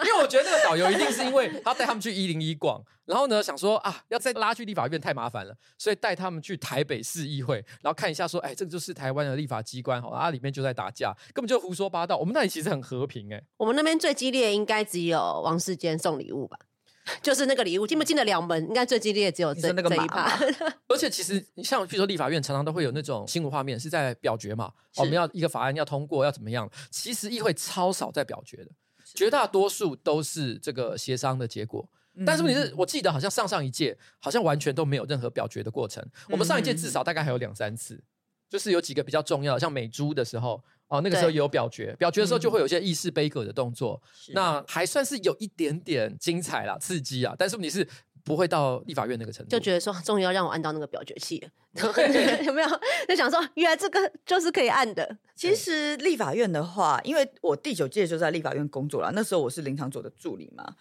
[0.04, 16.58] 因为我觉得那个导游一定是因为他带他们去一零一逛，然后呢想说啊，要再拉去立法院太麻烦了，所以带他们去台北市议会，然后看一下说：“哎，这个就是台湾的立法机关，好啊，里面就在打架，根本就胡说八道。”我们那里其实很和平，哎，我们那边最激烈应该只有王世坚送礼物吧。
[17.22, 20.38] 就是那个礼物进不进得了门，应该最激烈只有这那个这一趴。
[20.88, 26.70] 而且其实像比如说立法院常常都会有那种新闻画面是在表决嘛，我们要一个法案要通过要怎么样？
[26.90, 28.70] 其实议会超少在表决的，
[29.14, 31.88] 绝大多数都是这个协商的结果。
[32.26, 38.02] 但是问题是我记得好像上上一届好像完全都没有任何表决的过程，我们上一届至少大概还有两三次，
[38.50, 40.62] 就是有几个比较重要的，像美珠的时候。
[40.92, 43.98] 哦，那个时候也有表决，表决的时候就会有一些意式杯葛的动作，
[44.35, 47.35] 那还算是有一点点精彩啦、刺激啊。
[47.38, 47.87] 但是你是
[48.22, 51.42] 不会到立法院那个程度，就觉得说终于要让我按到那个表决器，
[52.44, 52.68] 有没有？
[53.09, 55.16] 就想说原来这个就是可以按的。
[55.35, 60.74] 其实立法院的话，因为我第九届就在立法院工作了，那时候我是林长佐的助理嘛。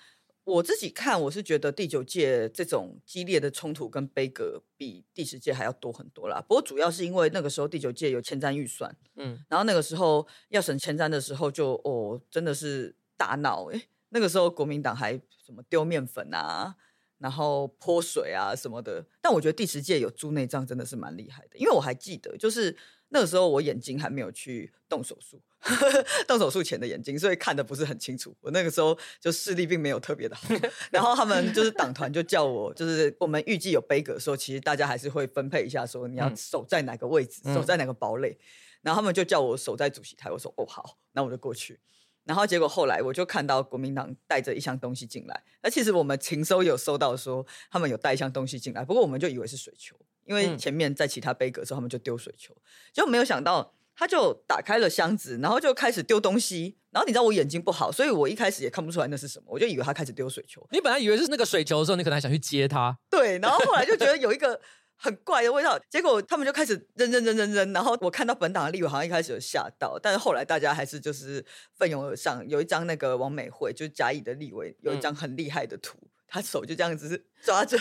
[0.44, 6.42] 我自己看，我是觉得第九届这种激烈的冲突跟悲歌比第十届还要多很多啦。
[6.42, 15.14] 不过主要是因为那个时候第九届有前瞻预算，嗯，然后那个时候要审前瞻的时候就，哦真的是大闹诶、那个时候国民党还
[15.46, 16.76] 什么丢面粉啊，
[17.20, 19.06] 然后泼水啊什么的。
[19.22, 22.76] 但我觉得第十届有猪内脏真的是蛮厉害的，因为我还记得，就是
[23.14, 25.40] 那个时候我眼睛还没有去动手术，
[26.28, 28.36] 动手术前的眼睛，所以看的不是很清楚。
[28.40, 30.48] 我那个时候就视力并没有特别的好，
[30.92, 38.38] 然后他们就是党团就叫我，就是我们预计有杯葛的时候，其实大家还是会分配一下，说你要嗯守在哪个位置，嗯守在哪个堡垒。
[38.82, 41.80] 然后他们就叫我守在主席台，我说哦好，那我就过去。
[42.24, 49.96] 然后结果后来我就看到国民党带着一箱东西进来，那其实我们情收有收到说他们有带一箱东西进来，不过我们就以为是水球，
[50.32, 52.56] 因为嗯前面在其他杯格的时候他们就丢水球，
[52.94, 56.78] 结果没有想到他就打开了箱子，然后就开始丢东西。
[56.92, 60.66] 然后你知道我眼睛不好，所以我一开始也看不出来那是什么，我就以为他开始丢水球。
[60.72, 64.60] 你本来以为是那个水球的时候，你可能还想去接它，对，然后后来就觉得有一个
[64.96, 75.98] 很怪的味道，结果他们就开始扔扔扔扔扔，然后我看到本党的立委好像一开始有吓到，但是后来大家还是就是奋勇而上，有一张那个王美惠就是嘉义的立委有一张很厉害的图。
[76.32, 77.78] 他手就这样子抓着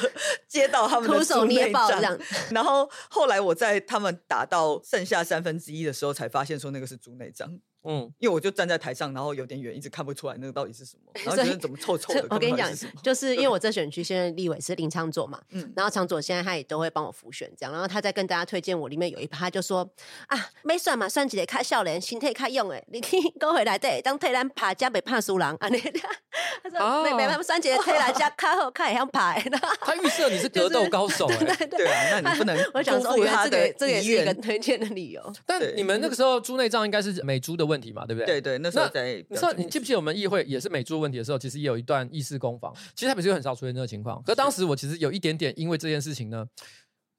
[0.49, 2.19] 接到他们的徒手捏爆这样，
[2.51, 12.27] 然后后来我在他们打到剩下三分之一的时候，才发现说那个是猪内脏，嗯，因为我就站在台上，然后有点远，一直看不出来那个到底是什么，然后所以觉得怎么臭臭的。
[12.31, 12.71] 我跟你讲
[13.03, 19.89] 就是因为我这选区 现在立委是林昌佐嘛，嗯然后昌佐现在他也都会帮我辅选这样，然后他在跟大家推荐我里面有一趴，他就说
[20.27, 29.35] 啊，没算嘛，算一个较少年，身体较勇诶，你去讲回来对，当退兰爬加北怕输人，啊， 你，他哦说没没没，算一个退来加较好，较会晓爬。
[29.81, 35.33] 他预设你是格斗高手哎、对对啊，那你不能我想说，原来这辜负他的个这个也遗是一个推荐的理由。
[35.47, 38.27] 但你们那个时候猪内脏应该是美猪的问题嘛，对不对？
[38.27, 42.75] 对对，那时候那在你知道你记不记得我们议会也是美猪问题的时候，其实也有一段议事攻防。
[42.95, 46.45] 其实台北市有很少出现这个情况，可当时我其实有一点点因为这件事情呢，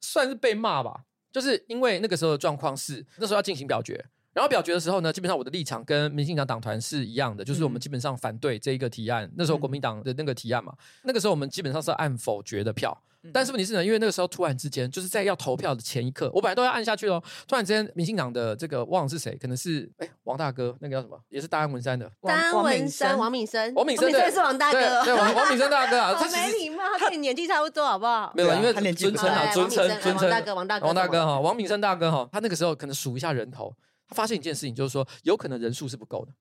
[0.02, 4.04] 算是被骂吧，就是因为那个时候的状况是那时候要进行表决。
[4.32, 9.30] 然后表决的时候呢，基本上我的立场跟民进党党团是一样的，就是我们嗯基本上反对这一个提案。
[9.36, 12.96] 那时候国民党的那个提案嘛，那个时候我们基本上是按否决的票。
[13.32, 28.32] 但是问题是呢，因为那个时候突然之间，就是在要投票的前一刻，我本来都要按下去咯，突然之间，民进党的这个忘了是谁，可能是哎王大哥，那个叫什么，也是大安文山的大安文山、王敏生、王敏生，对是王大哥对王 王敏生大哥啊，他没礼貌，他跟你年纪差不多，好不好？
[28.34, 36.32] 没有，因为他年纪不尊称啊，尊称尊称王大哥王大哥王大哥哈，王敏生大哥哈，他那个时候可能数一下人头，他发现一件事情，就是说有可能人数是不够的。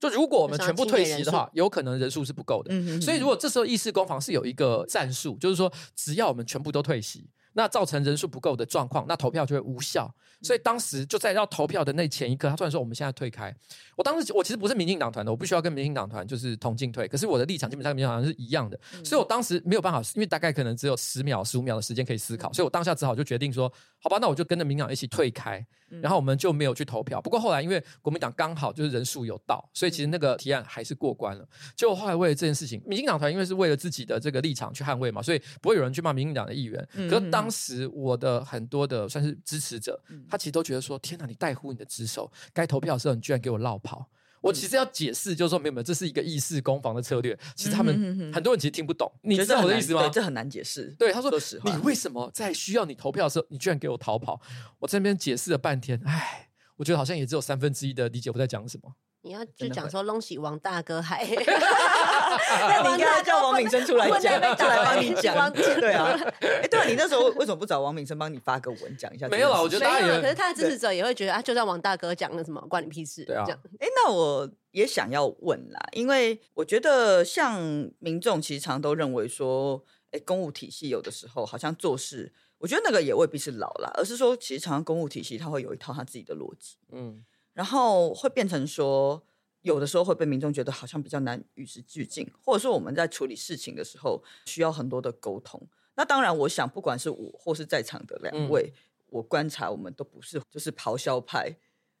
[0.00, 2.72] 就如果我们全部退席的话，有可能人数是不够的。
[2.74, 10.12] 嗯哼所以如果这时候议事攻防是有一个战术，就是说只要我们全部都退席，那造成人数不够的状况，那投票就会无效。
[10.42, 13.54] 所以当时就在要投票的那前一刻，他突然说我们现在退开。
[13.94, 25.62] 我当时我其实不是民进党团的，我不需要跟民进党团就是同进退，可是我的立场基本上跟民进党团是一样的，所以我当时没有办法，因为大概可能只有十秒、十五秒的时间可以思考，所以我当下只好就决定说，好吧，那我就跟着民进党一起退开，
[26.00, 27.20] 然后我们就没有去投票。
[27.20, 31.46] 不过后来因为国民党刚好就是人数有到，所以其实那个提案还是过关了。
[31.76, 36.88] 结果后来为了这件事情，民进党团因为是为了自己的这个立场去捍卫嘛，所以不会有人去骂民进党的议员。
[37.10, 44.08] 可是当时我的很多的算是支持者，他其实都觉得说：天哪，你带乎你的职守，该投票的时候你居然给我绕跑。
[44.42, 47.38] 我其实要解释，就是说没有没有，这是一个意识攻防的策略。
[47.54, 50.08] 其实他们很多人其实听不懂，你知道我的意思吗？
[50.08, 50.84] 这很难解释。
[50.98, 51.30] 对，他说
[51.64, 54.40] 你为什么在需要你投票的时候，你居然给我逃跑？
[54.78, 56.48] 我这边解释了半天，唉，
[56.80, 58.90] 我觉得好像也只有三分之一的理解我在讲什么。
[59.20, 65.52] 你要就讲说隆喜王大哥还， 那你应该要叫王敏生出来讲，被就来帮你王讲。
[65.78, 66.06] 对啊，
[66.40, 69.28] 哎，对啊，你那时候为什么不找王敏生帮你发个文讲一下？
[69.28, 73.22] 没有啊我觉得大家也没有，可是他的支持者也会觉得啊，就算王大哥讲了什么，关你屁事。
[73.26, 77.60] 对啊这样哎，那我也想要问啦，因为我觉得像
[77.98, 89.20] 民众其实常都认为说，哎，公务体系有的时候好像做事，我觉得那个也未必是老啦，而是说其实常常公务体系它会有一套它自己的逻辑，嗯，然后会变成说。
[89.62, 95.60] 有的时候会被民众觉得好像比较难与时俱进，或者说我们在处理事情的时候需要很多的沟通。
[95.96, 98.72] 那当然，我想不管是我或是在场的两嗯位，
[99.08, 101.54] 我观察我们都不是就是咆哮派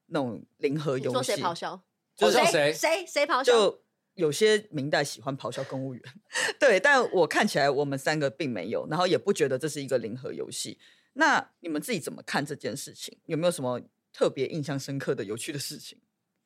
[0.06, 1.42] 那种零和游戏说谁戏。
[1.42, 1.82] 咆哮？
[2.16, 3.52] 就是谁谁谁咆哮？
[3.52, 3.82] 就
[4.20, 6.02] 有些明代喜欢咆哮公务员，
[6.60, 10.78] 对，但我看起来我们三个并没有，然后也不觉得这是一个零和游戏。
[11.14, 13.18] 那你们自己怎么看这件事情？
[13.24, 13.80] 有没有什么
[14.12, 15.98] 特别印象深刻的、有趣的事情？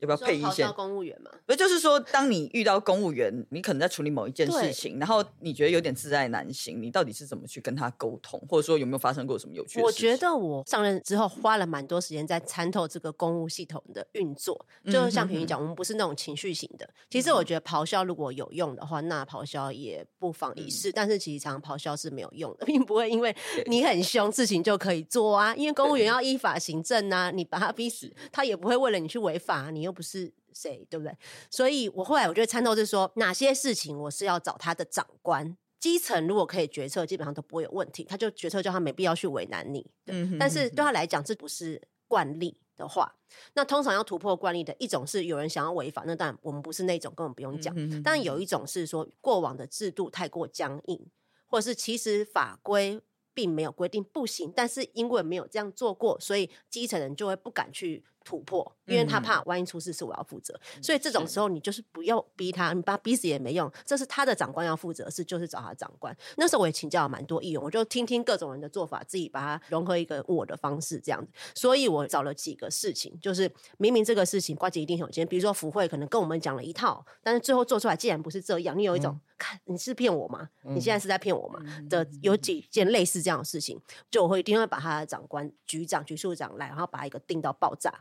[0.04, 0.72] 要不要配一线说咆哮？
[0.72, 10.10] 公务员嘛，不就是说，当你遇到公务员，你可能在处理某一件事情，然后你觉得有点自在难行，你到底是怎么去跟他沟通，或者说有没有发生过什么有趣的我事情？
[10.10, 14.64] 觉得我上任之后花了蛮多时间在参透这个公务系统的运作。
[14.90, 16.88] 就像平云讲，我们不是那种情绪型的。
[17.10, 20.92] 其实我觉得咆哮如果有用的话，那咆哮也不妨一试。
[20.92, 23.34] 但是其实常常咆哮是没有用的， 并不会因为
[23.66, 25.54] 你很凶，事情就可以做啊。
[25.56, 30.34] 因为公务员要依法行政啊，你把他逼死，他也不会为了你去违法，你又不是。
[30.56, 31.12] 谁对不对？
[31.50, 38.04] 所以我后来我就会参透是说，哪些事情我是要找他的长官，基层如果可以决策，基本上都不会有问题。
[38.04, 39.84] 他就决策，叫他没必要去为难你。
[40.04, 43.16] 对嗯哼但是对他来讲，这不是惯例的话，
[43.54, 47.74] 那通常要突破惯例的一种是有人想要违法，那当然我们不是那种，根本不用讲。
[47.76, 51.04] 嗯哼但有一种是说过往的制度太过僵硬，
[51.46, 53.00] 或者是其实法规
[53.34, 60.58] 并没有规定不行，但是因为没有这样做过，所以基层人就会不敢去突破，因为他怕万一出事是我要负责。
[60.82, 66.16] 所以这种时候你就是不要逼他，你把他逼死也没用，这是他的长官要负责，是就是找他的长官。
[66.36, 71.30] 那时候我也请教了蛮多议员，我就听听各种人的做法，自己把它融合一个我的方式这样子。
[71.54, 80.48] 所以我找了几个事情，就是明明这个事情瓜姐一定有经验，比如说福慧可能跟我们讲了一套，但是最后做出来竟然不是这样，你有一种、看你是骗我吗？
[80.62, 81.60] 你现在是在骗我吗？
[81.90, 87.92] 的有几件类似这样的事情，就我会一定会把他的长官、局长、局处长来，然后把一个定到爆炸。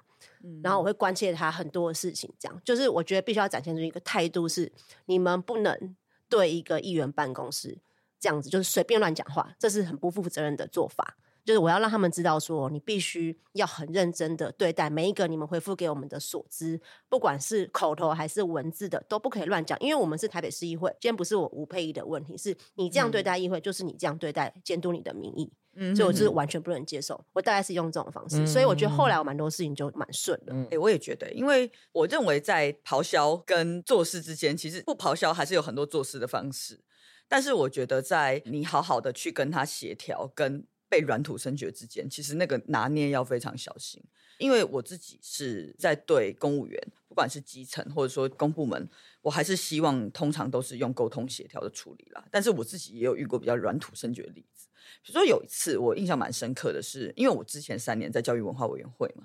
[0.64, 4.72] 然后我会关切他很多事情，这样就是我觉得必须要展现出一个态度是，
[5.06, 5.96] 你们不能
[6.30, 7.78] 对一个议员办公室
[8.20, 11.18] 这样子，就是随便乱讲话，这是很不负责任的做法。
[11.46, 16.80] 就是我要让他们知道说，你必须要很认真的对待每一个你们回复给我们的所知，
[17.10, 25.52] 不管是口头还是文字的，都不可以乱讲，因为我们是台北市议会，今天不是我吴佩仪的问题，是你这样对待议会，就是你这样对待监督你的民意。
[25.76, 27.20] 嗯所以我就是完全不能接受。
[27.34, 30.54] 我大概是用这种方式，所以我觉得后来我蛮多事情就蛮顺的。
[30.70, 36.80] 哎、我也觉得，因为我认为在咆哮跟做事之间，其实不咆哮还是有很多做事的方式。
[37.28, 44.00] 但是我觉得，在你好好的去跟他协调，跟被软土生绝之间，其实那个拿捏要非常小心。
[44.38, 48.88] 因为我自己是在对公务员，不管是基层或者说公部门，
[49.24, 52.24] 我还是希望通常都是用沟通协调的处理啦。
[52.30, 54.68] 但是我自己也有遇过比较软土生绝的例子，
[55.02, 59.24] 比如说有一次我印象蛮深刻的是，因为我之前三年在教育文化委员会嘛，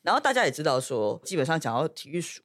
[0.00, 2.40] 然后大家也知道说，基本上讲到体育署，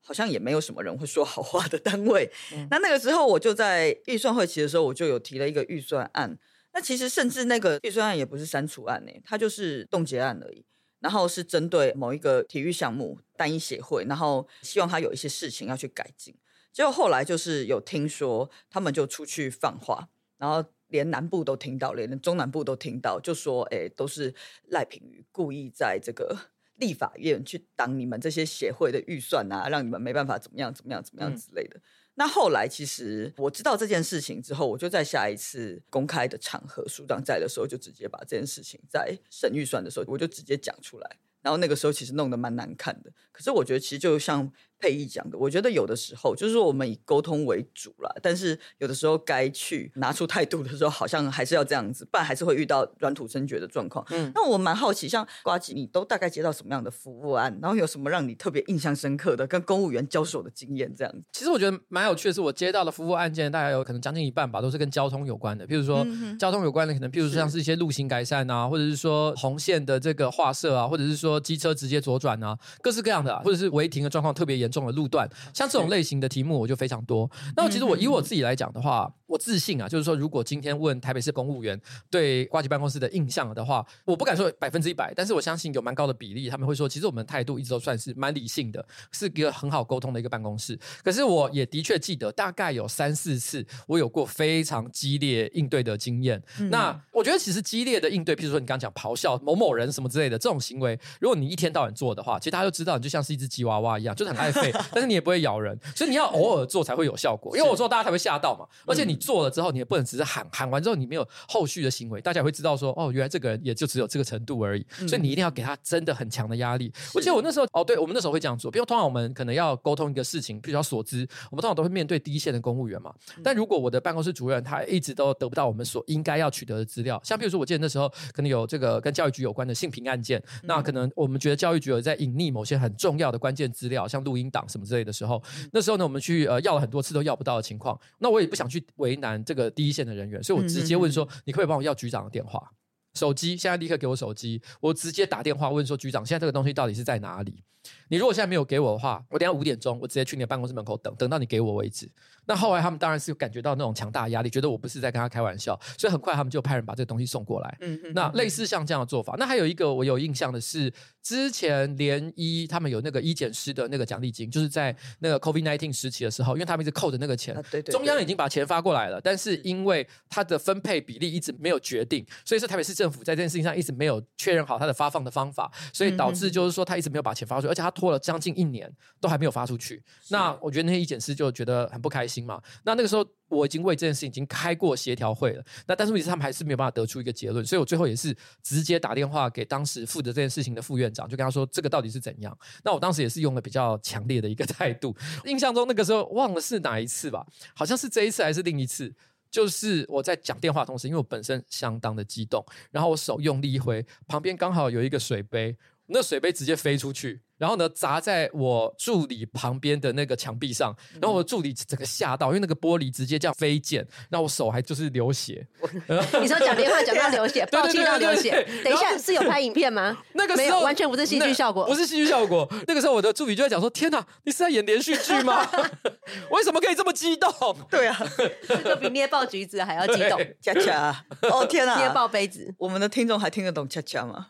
[0.00, 2.30] 好像也没有什么人会说好话的单位。
[2.70, 6.38] 那那个时候我就在预算会期的时候，我就有提了一个预算案。
[6.74, 10.66] 那其实甚至那个预算案也不是删除案呢、它就是冻结案而已。
[11.00, 16.34] 然后是针对某一个体育项目单一协会，然后希望他有一些事情要去改进。
[16.72, 20.08] 结果后来就是有听说他们就出去放话，
[20.38, 24.34] 然后连南部都听到，连中南部都听到，就说：“哎，都是
[24.68, 26.34] 赖品妤故意在这个
[26.80, 31.78] 立法院去挡你们这些协会的预算啊，让你们没办法怎么样怎么样怎么样嗯之类的。
[32.16, 41.16] 那后来其实我知道这件事情之后，我就在下一次公开的场合，署长在的时候，就直接把这件事情在审预算的时候，我就直接讲出来。
[41.42, 44.50] 然后那个时候其实弄得蛮难看的，可是我觉得其实就像
[44.84, 54.04] 佩仪讲的，我觉得有的时候就是说我们以沟通为主啦，但是有的时候该去拿出态度的时候，好像还是要这样子，不然还是会遇到软土生绝的状况。
[54.10, 60.92] 嗯那我蛮好奇，像瓜吉，你都大概接到什么样的服务案，然后有什么让你特别印象深刻的跟公务员交手的经验？
[60.94, 65.66] 这样子，其实我觉得蛮有趣的是，我接到的服务案件大概有可能将近一半吧，都是跟交通有关的。
[65.66, 66.06] 譬如说，
[66.38, 77.30] 交通有关的，可能譬如说像是一些路型改善啊，或者是说红线的这个画设啊，或者是说机车直接左转啊，各式各样的、啊，或者是违停的状况特别严重的路段，像这种类型的题目我就非常多。
[77.56, 90.78] 那其实我以我自己来讲的话，我自信啊，就是说如果今天问台北市公务员对瓜吉办公室的印象的话，我不敢说百分之一百，但是我相信有蛮高的比例，他们会说，其实我们态度一直都算是蛮理性的，是一个很好沟通的一个办公室。
[91.02, 96.40] 可是我也的确记得，大概有三四次我有过非常激烈应对的经验。
[96.70, 107.56] 那我觉得其实激烈的应对，譬如说你刚刚讲咆哮某某人什么之类的这种行为，如果你一天到晚做的话，其实大家就知道你就像是一只吉娃娃一样，就是很爱吠，但是你也不会咬人， 所以你要偶尔做才会有效果。
[107.56, 116.92] 因为我做大家才会吓到嘛，而且你做了之后，你也不能只是喊喊完之后你没有后续的行为，大家也会知道说哦，原来这个人也就只有这个程度而已，所以你一定要给他真的很强的压力。
[117.14, 123.12] 我记得我那时候哦，对我们那时候会这样做，比如通常我们可能要沟通一个事情，比较所知，我们通常都会面对第一线的公务员嘛。
[123.42, 142.72] 但如果我的办公室主任他一直都得不到我们所应该要取得的资料，像比如说我记得那时候可能有这个跟教育局有关的性平案件，那可能我们觉得教育局有在隐匿某些很重要的关键资料，像录音档什么之类的时候，那时候呢我们去呃要了很多次都要不到的情况，那我也不想去为难这个第一线的人员，所以我直接问说，你可不可以帮我要局长的电话？
[143.14, 147.62] 手机现在立刻给我手机，我直接打电话问说局长，现在这个东西到底是在哪里？
[148.08, 152.10] 你如果现在没有给我的话，我等下五点钟我直接去你的办公室门口等，等到你给我为止。
[152.46, 157.76] 那后来他们当然是感觉到那种强大的压力，觉得我不是在跟他开玩笑，所以很快他们就派人把这个东西送过来。
[157.80, 160.90] 嗯那类似像这样的做法，那还有一个我有印象的是，
[161.22, 178.90] 之前联医他们有那个医检师的那个奖励金，就是在那个 COVID nineteen 时期的时候，因为他们一直扣着那个钱啊，对对中央已经把钱发过来了，但是因为它的分配比例一直没有决定，所以是台北市政府在这件事情上一直没有确认好它的发放的方法，所以导致就是说他一直没有把钱发出去，而且他拖了将近一年
[179.20, 180.02] 都还没有发出去。
[180.28, 182.60] 那我觉得那些意检师就觉得很不开心嘛。
[182.84, 192.56] 那那个时候我已经为这件事情已经开过协调会了，那但是问题是他们还是没有办法得出一个结论，所以我最后也是直接打电话给当时负责这件事情的副院长，就跟他说这个到底是怎样。
[192.82, 199.14] 那我当时也是用了比较强烈的一个态度，印象中那个时候忘了是哪一次吧，好像是这一次还是另一次。
[199.54, 205.76] 就是我在讲电话同时，因为我本身相当的激动，然后我手用力一挥，旁边刚好有一个水杯，
[206.06, 215.66] 那水杯直接飞出去，然后呢砸在我助理旁边的那个墙壁上，然后我助理整个吓到，因为那个玻璃直接这样飞溅，那我手还就是流血。
[216.40, 220.16] 你说讲电话讲到流血，对爆气到流血等一下是有拍影片吗？
[220.34, 221.94] 那个时候完全不是戏剧效果不。
[221.94, 222.68] 是戏剧效果。
[222.88, 225.64] 那个时候我的助理就在讲说：“天哪，你是在演连续剧吗？
[226.50, 227.50] 为什么可以这么激动？”
[227.88, 228.18] 对啊，
[228.66, 232.12] 这个比捏爆橘子还要激动，恰恰，哦天捏啊！
[232.12, 232.74] 爆杯子。
[232.78, 234.48] 我们的听众还听得懂恰恰吗？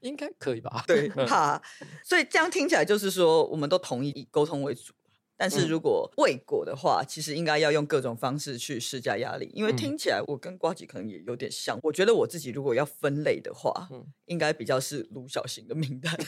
[0.00, 0.82] 应该可以吧？
[0.86, 1.60] 对，哈，
[2.04, 4.92] 所以这样听起来就是说，我们都同意以沟通为主。
[5.36, 11.76] 但是如果未果的话，其实应该要用各种方式去施加压力，因为听起来我跟瓜吉可能也有点像。
[11.82, 13.88] 我觉得我自己如果要分类的话，
[14.26, 16.16] 应该比较是卢小型的名单。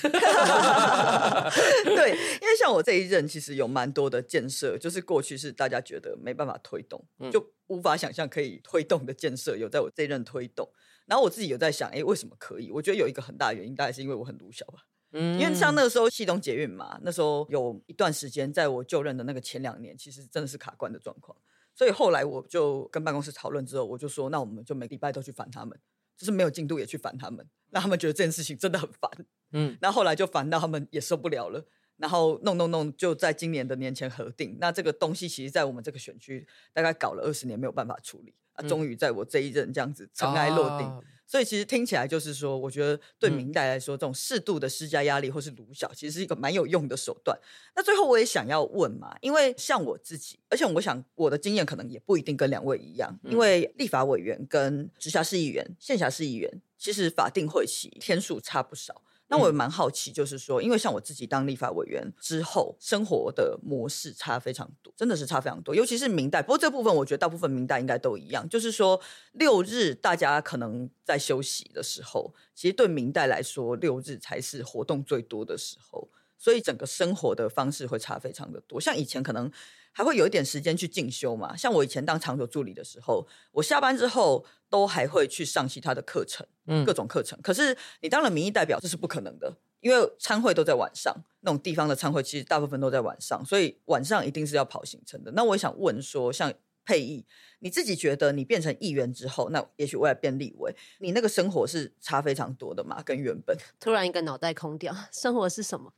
[1.85, 2.11] 对，
[2.43, 10.69] 因为像我这一任，其实有蛮多的建设，就是过去是大家觉得没办法推动，就无法想象可以推动的建设，有在我这一任推动。
[11.07, 12.73] 然后我自己有在想，哎，为什么可以？
[12.73, 14.81] 我觉得有一个很大的原因，大概是因为我很卢小吧。
[15.13, 21.37] 嗯因为像那个时候系统捷运嘛，那时候有一段时间，在我就任的那个前两年，其实真的是卡关的状况。
[21.75, 25.79] 所以后来我就跟办公室讨论之后，我就说，那我们就每个礼拜都去烦他们，
[26.17, 29.11] 就是没有进度也去烦他们，让他们觉得这件事情真的很烦。
[29.53, 31.65] 嗯那后后来就烦到他们也受不了了，
[31.99, 34.57] 然后弄弄弄，就在今年的年前核定。
[34.61, 40.89] 那这个东西其实，在我们这个选区大概搞了二十年，没有办法处理啊，嗯终于在我这一任这样子尘埃落定。
[40.89, 47.37] 啊所以其实听起来就是说，我觉得对嗯明代来说，这种适度的施加压力或是鲁小，其实是一个蛮有用的手段。
[47.75, 59.03] 那最后我也想要问嘛，因为像我自己，而且我想我的经验可能也不一定跟两位一样，因为立法委员跟直辖市议员、县辖市议员，其实法定会期天数差不少。
[59.29, 65.75] 那我也蛮好奇，就是说，因为像我自己当立法委员之后，生活的模式差非常多，真的是差非常多。
[65.75, 69.01] 尤其是明代，不过这部分我觉得大部分明代应该都一样，就是说
[69.33, 76.09] 六日大家可能在休息的时候，其实对明代来说，六日才是活动最多的时候，
[76.39, 78.81] 所以整个生活的方式会差非常的多。
[78.81, 79.51] 像以前可能
[79.93, 86.47] 还会有一点时间去进修嘛，像我以前当场所助理的时候，我下班之后都还会去上其他的课程。
[86.69, 87.39] 嗯各种课程。
[87.43, 95.31] 可是你当了民意代表，这是不可能的，因为参会都在晚上，那种地方的参会其实大部分都在晚上，所以晚上一定是要跑行程的。
[95.31, 96.53] 那我也想问说，像
[96.87, 97.27] 佩义，
[97.59, 103.03] 你自己觉得你变成议员之后，那也许未来变立委，你那个生活是差非常多的嘛？
[103.03, 105.93] 跟原本突然一个脑袋空掉， 生活是什么？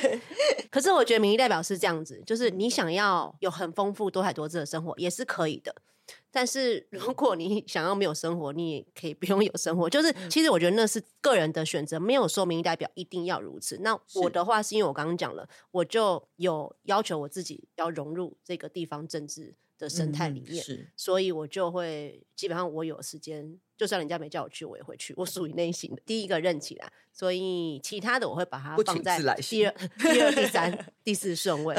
[0.70, 5.74] 可是我觉得民意代表是这样子，就是你想要有很丰富多彩多姿的生活也是可以的。
[6.30, 9.88] 但是如果你想要没有生活，你也可以不用有生活。
[9.88, 13.78] 就是其实我觉得那是个人的选择，没有说民意代表一定要如此。
[13.80, 20.62] 那我的话是因为我刚刚讲了，我就有要求我自己要融入这个地方政治的生态里面。
[20.62, 25.12] 嗯是所以我就会基本上我有时间，就算人家没叫我去，我也会去。
[25.16, 31.74] 我属于内型的第一个任期啦，所以其他的我会把它放在第二、第二、第三、第四顺位。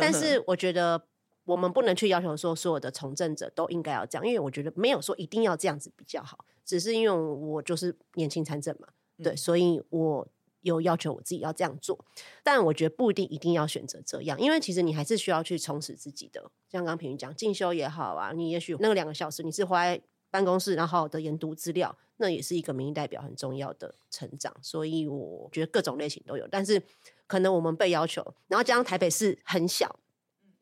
[0.00, 1.02] 但是我觉得
[1.44, 8.88] 我们不能去要求说所有的从政者都应该要这样，因为我觉得没有说一定要这样子比较好，只是因为我就是年轻参政嘛，
[9.22, 10.28] 对，嗯所以我。
[10.62, 12.04] 有要求我自己要这样做，
[12.42, 16.40] 但我觉得不一定一定要选择这样，因为其实你还是需要去充实自己的。
[16.68, 20.00] 像刚刚平云讲进修也好啊，你也许那个两个小时你是花在
[20.30, 24.54] 办公室，然后的研读资料，那也是一个民意代表很重要的成长。
[24.62, 26.82] 所以我觉得各种类型都有，但是
[27.26, 29.98] 可能我们被要求，然后加上台北市很小，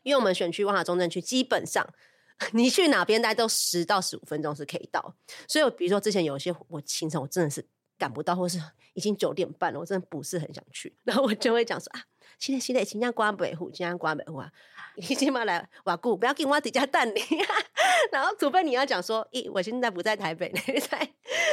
[0.03, 1.86] 因为我们选区万华中正区基本上。
[2.53, 5.12] 你去哪边待都十到十五分钟是可以到，
[5.49, 7.66] 所以比如说之前有一些我行程我真的是
[7.99, 8.62] 赶不到，或是
[8.95, 12.03] 已经九点半了，我真的不是很想去， 然后我就会讲说啊，
[12.39, 14.51] 现在现在请假关北户，新疆关北户啊，
[14.97, 17.20] 你起码来瓦固，不要给我底下蛋你，
[18.12, 20.99] 然后除非你要讲说，咦，我现在不在台北，你 在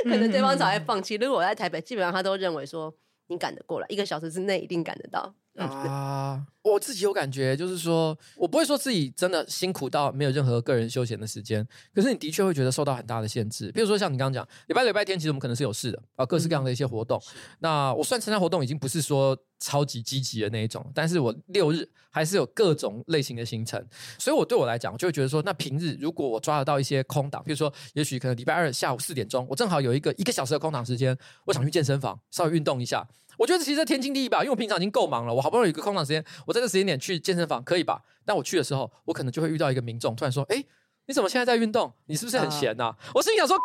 [0.04, 1.16] 可能对方才会放弃。
[1.16, 2.94] 如果我在台北，基本上他都认为说
[3.28, 5.34] 你赶得过来，一个小时之内一定赶得到。
[5.56, 13.72] 啊，我自己有感觉，就是说我不会说自己真的辛苦到没有任何个人休闲的时间，可是你的确会觉得受到很大的限制。
[13.72, 17.22] 比如说像你刚刚讲，礼拜六、礼拜天，其实我们可能是有事的啊，各式各样的一些活动。
[17.60, 23.84] 那我算参加活动已经不是说超级积极的那一种，但是我六日还是有各种类型的行程，
[24.20, 33.08] 所以我对我来讲，我就会觉得说，那平日如果我抓得到一些空档，比如说也许可能礼拜二下午四点钟，我正好有一个一个小时的空档时间，我想去健身房稍微运动一下。
[33.38, 38.02] 我觉得其实天经地义吧，因为我平常已经够忙了，我好不容易有一个空档时间，我在这时间点去健身房可以吧？
[38.24, 40.64] 但我去的时候，我可能就会遇到一个民众突然说：“哎，
[41.08, 41.92] 你怎么现在在运动？
[42.06, 43.58] 你是不是很闲呐？”我心里想说：“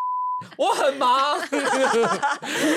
[0.56, 1.38] 我很忙，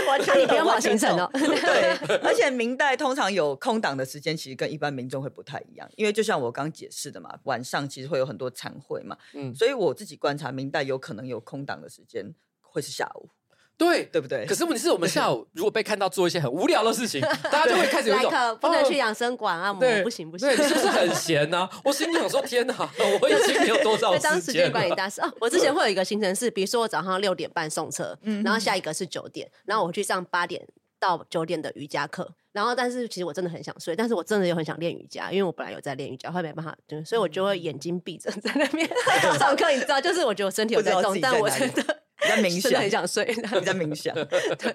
[0.08, 13.30] 完全你不用跑行程哦。”对，而且明代通常有空档的时间，其实跟一般民众会不太一样，因为就像我刚解释的嘛，晚上其实会有很多餐会嘛，嗯，所以我自己观察明代有可能有空档的时间会是下午。
[13.78, 14.46] 对，对不对？
[14.46, 17.20] 可是问题是我们下午 如果被看到做一些很无聊的事情，
[17.52, 21.68] 大家就会开始有一种不能去养生馆啊，不行不行，对，是不是很闲呢？
[21.84, 22.90] 我心里想说，天哪，
[23.22, 24.32] 我已经没有多少时间。
[24.32, 30.66] 当时间管理大师哦，我之前会有一个行程是，比如说我早上六点半送车，然后下一个是九点，然后我去上八点
[31.00, 38.88] 到九点的瑜伽课，然后但是其实我真的很想睡，但是我真的又很想练瑜伽，因为我本来有在练瑜伽，后来没办法，就所以我就会眼睛闭着在那边
[39.38, 42.03] 上课，你知道，就是我觉得我身体有在动，但我真的。
[42.24, 44.14] 比较明显，很想睡，比较明显。
[44.58, 44.72] 对，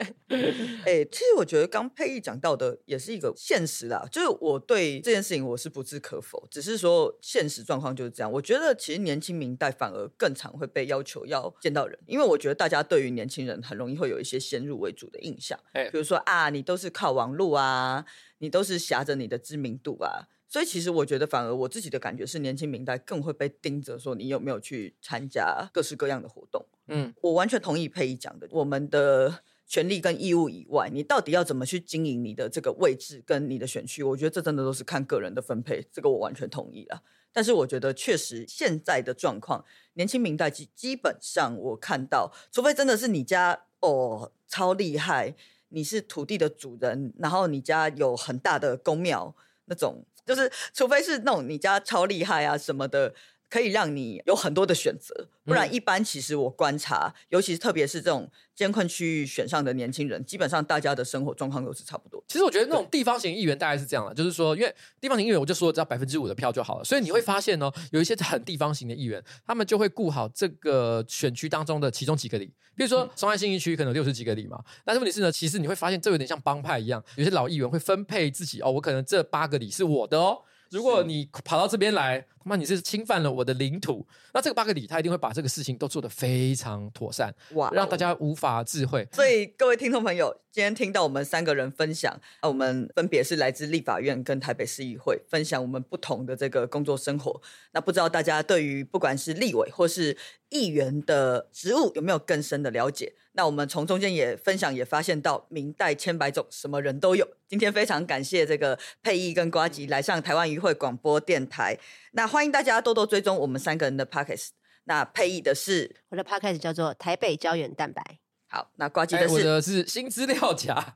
[0.84, 8.30] 哎，其实我觉得刚佩义讲到的也是一个现实啦，就是我对这件事情我是不置可否，只是说现实状况就是这样。
[8.30, 18.05] 我觉得其实年轻明代反而更常会被要求要见到人，因为我觉得大家对于年轻人很容易会有一些先入为主的印象，哎，比如说啊，你都是靠网络啊，
[18.38, 20.28] 你都是挟着你的知名度啊。
[20.51, 26.64] 所以其实我觉得，反而我自己的感觉是，年轻明代更会被盯着，说你有没有去参加各式各样的活动。
[26.89, 34.03] 嗯，我完全同意佩仪讲的，我们的权利跟义务以外，你到底要怎么去经营你的这个位置跟你的选区？
[34.03, 37.03] 我觉得这真的都是看个人的分配，这个我完全同意了。
[37.32, 39.64] 但是我觉得确实现在的状况，
[39.95, 45.34] 年轻明代基基本上我看到，除非真的是你家哦超厉害，
[45.68, 49.36] 你是土地的主人，然后你家有很大的公庙
[49.66, 50.05] 那种。
[50.24, 53.14] 就是，除非是那种你家超厉害啊什么的，
[53.49, 58.30] 可以让你有很多的选择，不然一般其实我观察，尤其是特别是这种。
[58.59, 62.20] 监困区域选上的年轻人，基本上大家的生活状况都是差不多。
[62.26, 66.82] 其实我觉得那种地方型议员大概是这样的，就是说，因为地方型议员，我就说只要百分之五的票就好了。
[66.82, 72.46] 所以你会发现哦，有一些很地方型的议员，他们就会顾好这个选区当中的其中几个里。
[72.74, 80.36] 比如说松安新一区可能六十几个里嘛，但是问题是呢，其实你会发现这有点像帮派一样，有些老议员会分配自己哦，我可能这八个里是我的哦。
[80.70, 89.07] 如果你跑到这边来，他妈你是侵犯了我的领土，那这个八个里他一定会把这个事情都做得非常妥善，哇，让大家无法智慧。
[89.12, 97.40] 所以各位听众朋友，今天听到我们三个人分享，啊，我们分别是来自立法院跟台北市议会，分享我们不同的这个工作生活。
[97.72, 100.16] 那不知道大家对于不管是立委或是
[100.49, 103.12] 议员的职务有没有更深的了解？
[103.32, 107.28] 那我们从中间也分享，也发现到明代千百种，什么人都有。
[107.46, 111.78] 今天非常感谢这个佩义跟瓜吉来上台湾渔会广播电台。
[112.12, 114.43] 那欢迎大家多多追踪我们三个人的 p o c k e t
[114.84, 118.03] 那佩义的是我的 p o c k e t 叫做台北胶原蛋白。
[118.49, 120.95] 好，那挂机的是我的是新资料夹。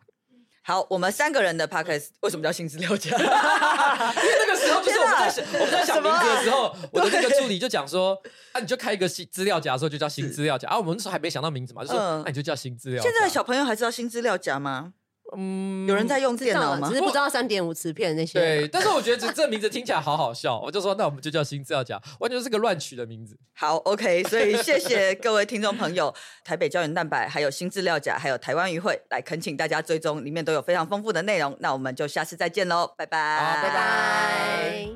[0.64, 3.10] 好，我们三个人的 podcast 为什么叫新资料夹？
[3.18, 8.16] 因为那个时候就是我们在我们在想名字的时候，我的那个助理就讲说，
[8.52, 10.68] 啊，你就开一个新资料夹的时候就叫新资料夹。
[10.68, 13.02] 啊，我们那时候还没想到名字嘛，就说那你就叫新资料。
[13.02, 14.94] 现在的小朋友还知道新资料夹吗？
[15.34, 16.88] 嗯，有人在用电脑吗？
[16.88, 18.38] 只是不知道三点五磁片那些。
[18.38, 23.38] 对，但是我觉得这这名字听起来好好笑，我就说那我们就叫新资料夹， 完全是个乱取的名字。
[23.54, 26.14] 好，OK，所以谢谢各位听众朋友，
[26.44, 31.56] 台北胶原蛋白，还有新资料夹，还有台湾鱼会，来恳请大家追踪，里面都有非常丰富的内容。
[31.60, 34.88] 那我们就下次再见喽，拜拜，好，拜拜。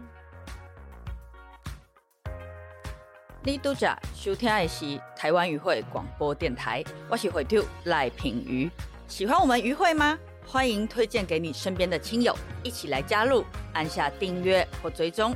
[3.43, 8.69] 你都者收听的是台湾语会广播电台，我是会长赖品瑜。
[9.09, 10.19] 喜欢我们鱼会吗？
[10.47, 15.35] 欢迎推荐给你身边的亲友，一起来加入，按下订阅或追踪，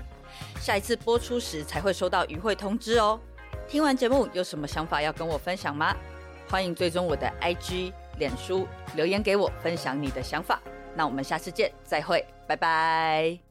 [0.60, 3.18] 下一次播出时才会收到鱼会通知哦。
[3.68, 5.96] 听完节目有什么想法要跟我分享吗？
[6.48, 8.66] 欢迎追踪我的 IG、脸书，
[8.96, 10.60] 留言给我分享你的想法。
[10.94, 13.49] 那我们下次见，再会，拜拜。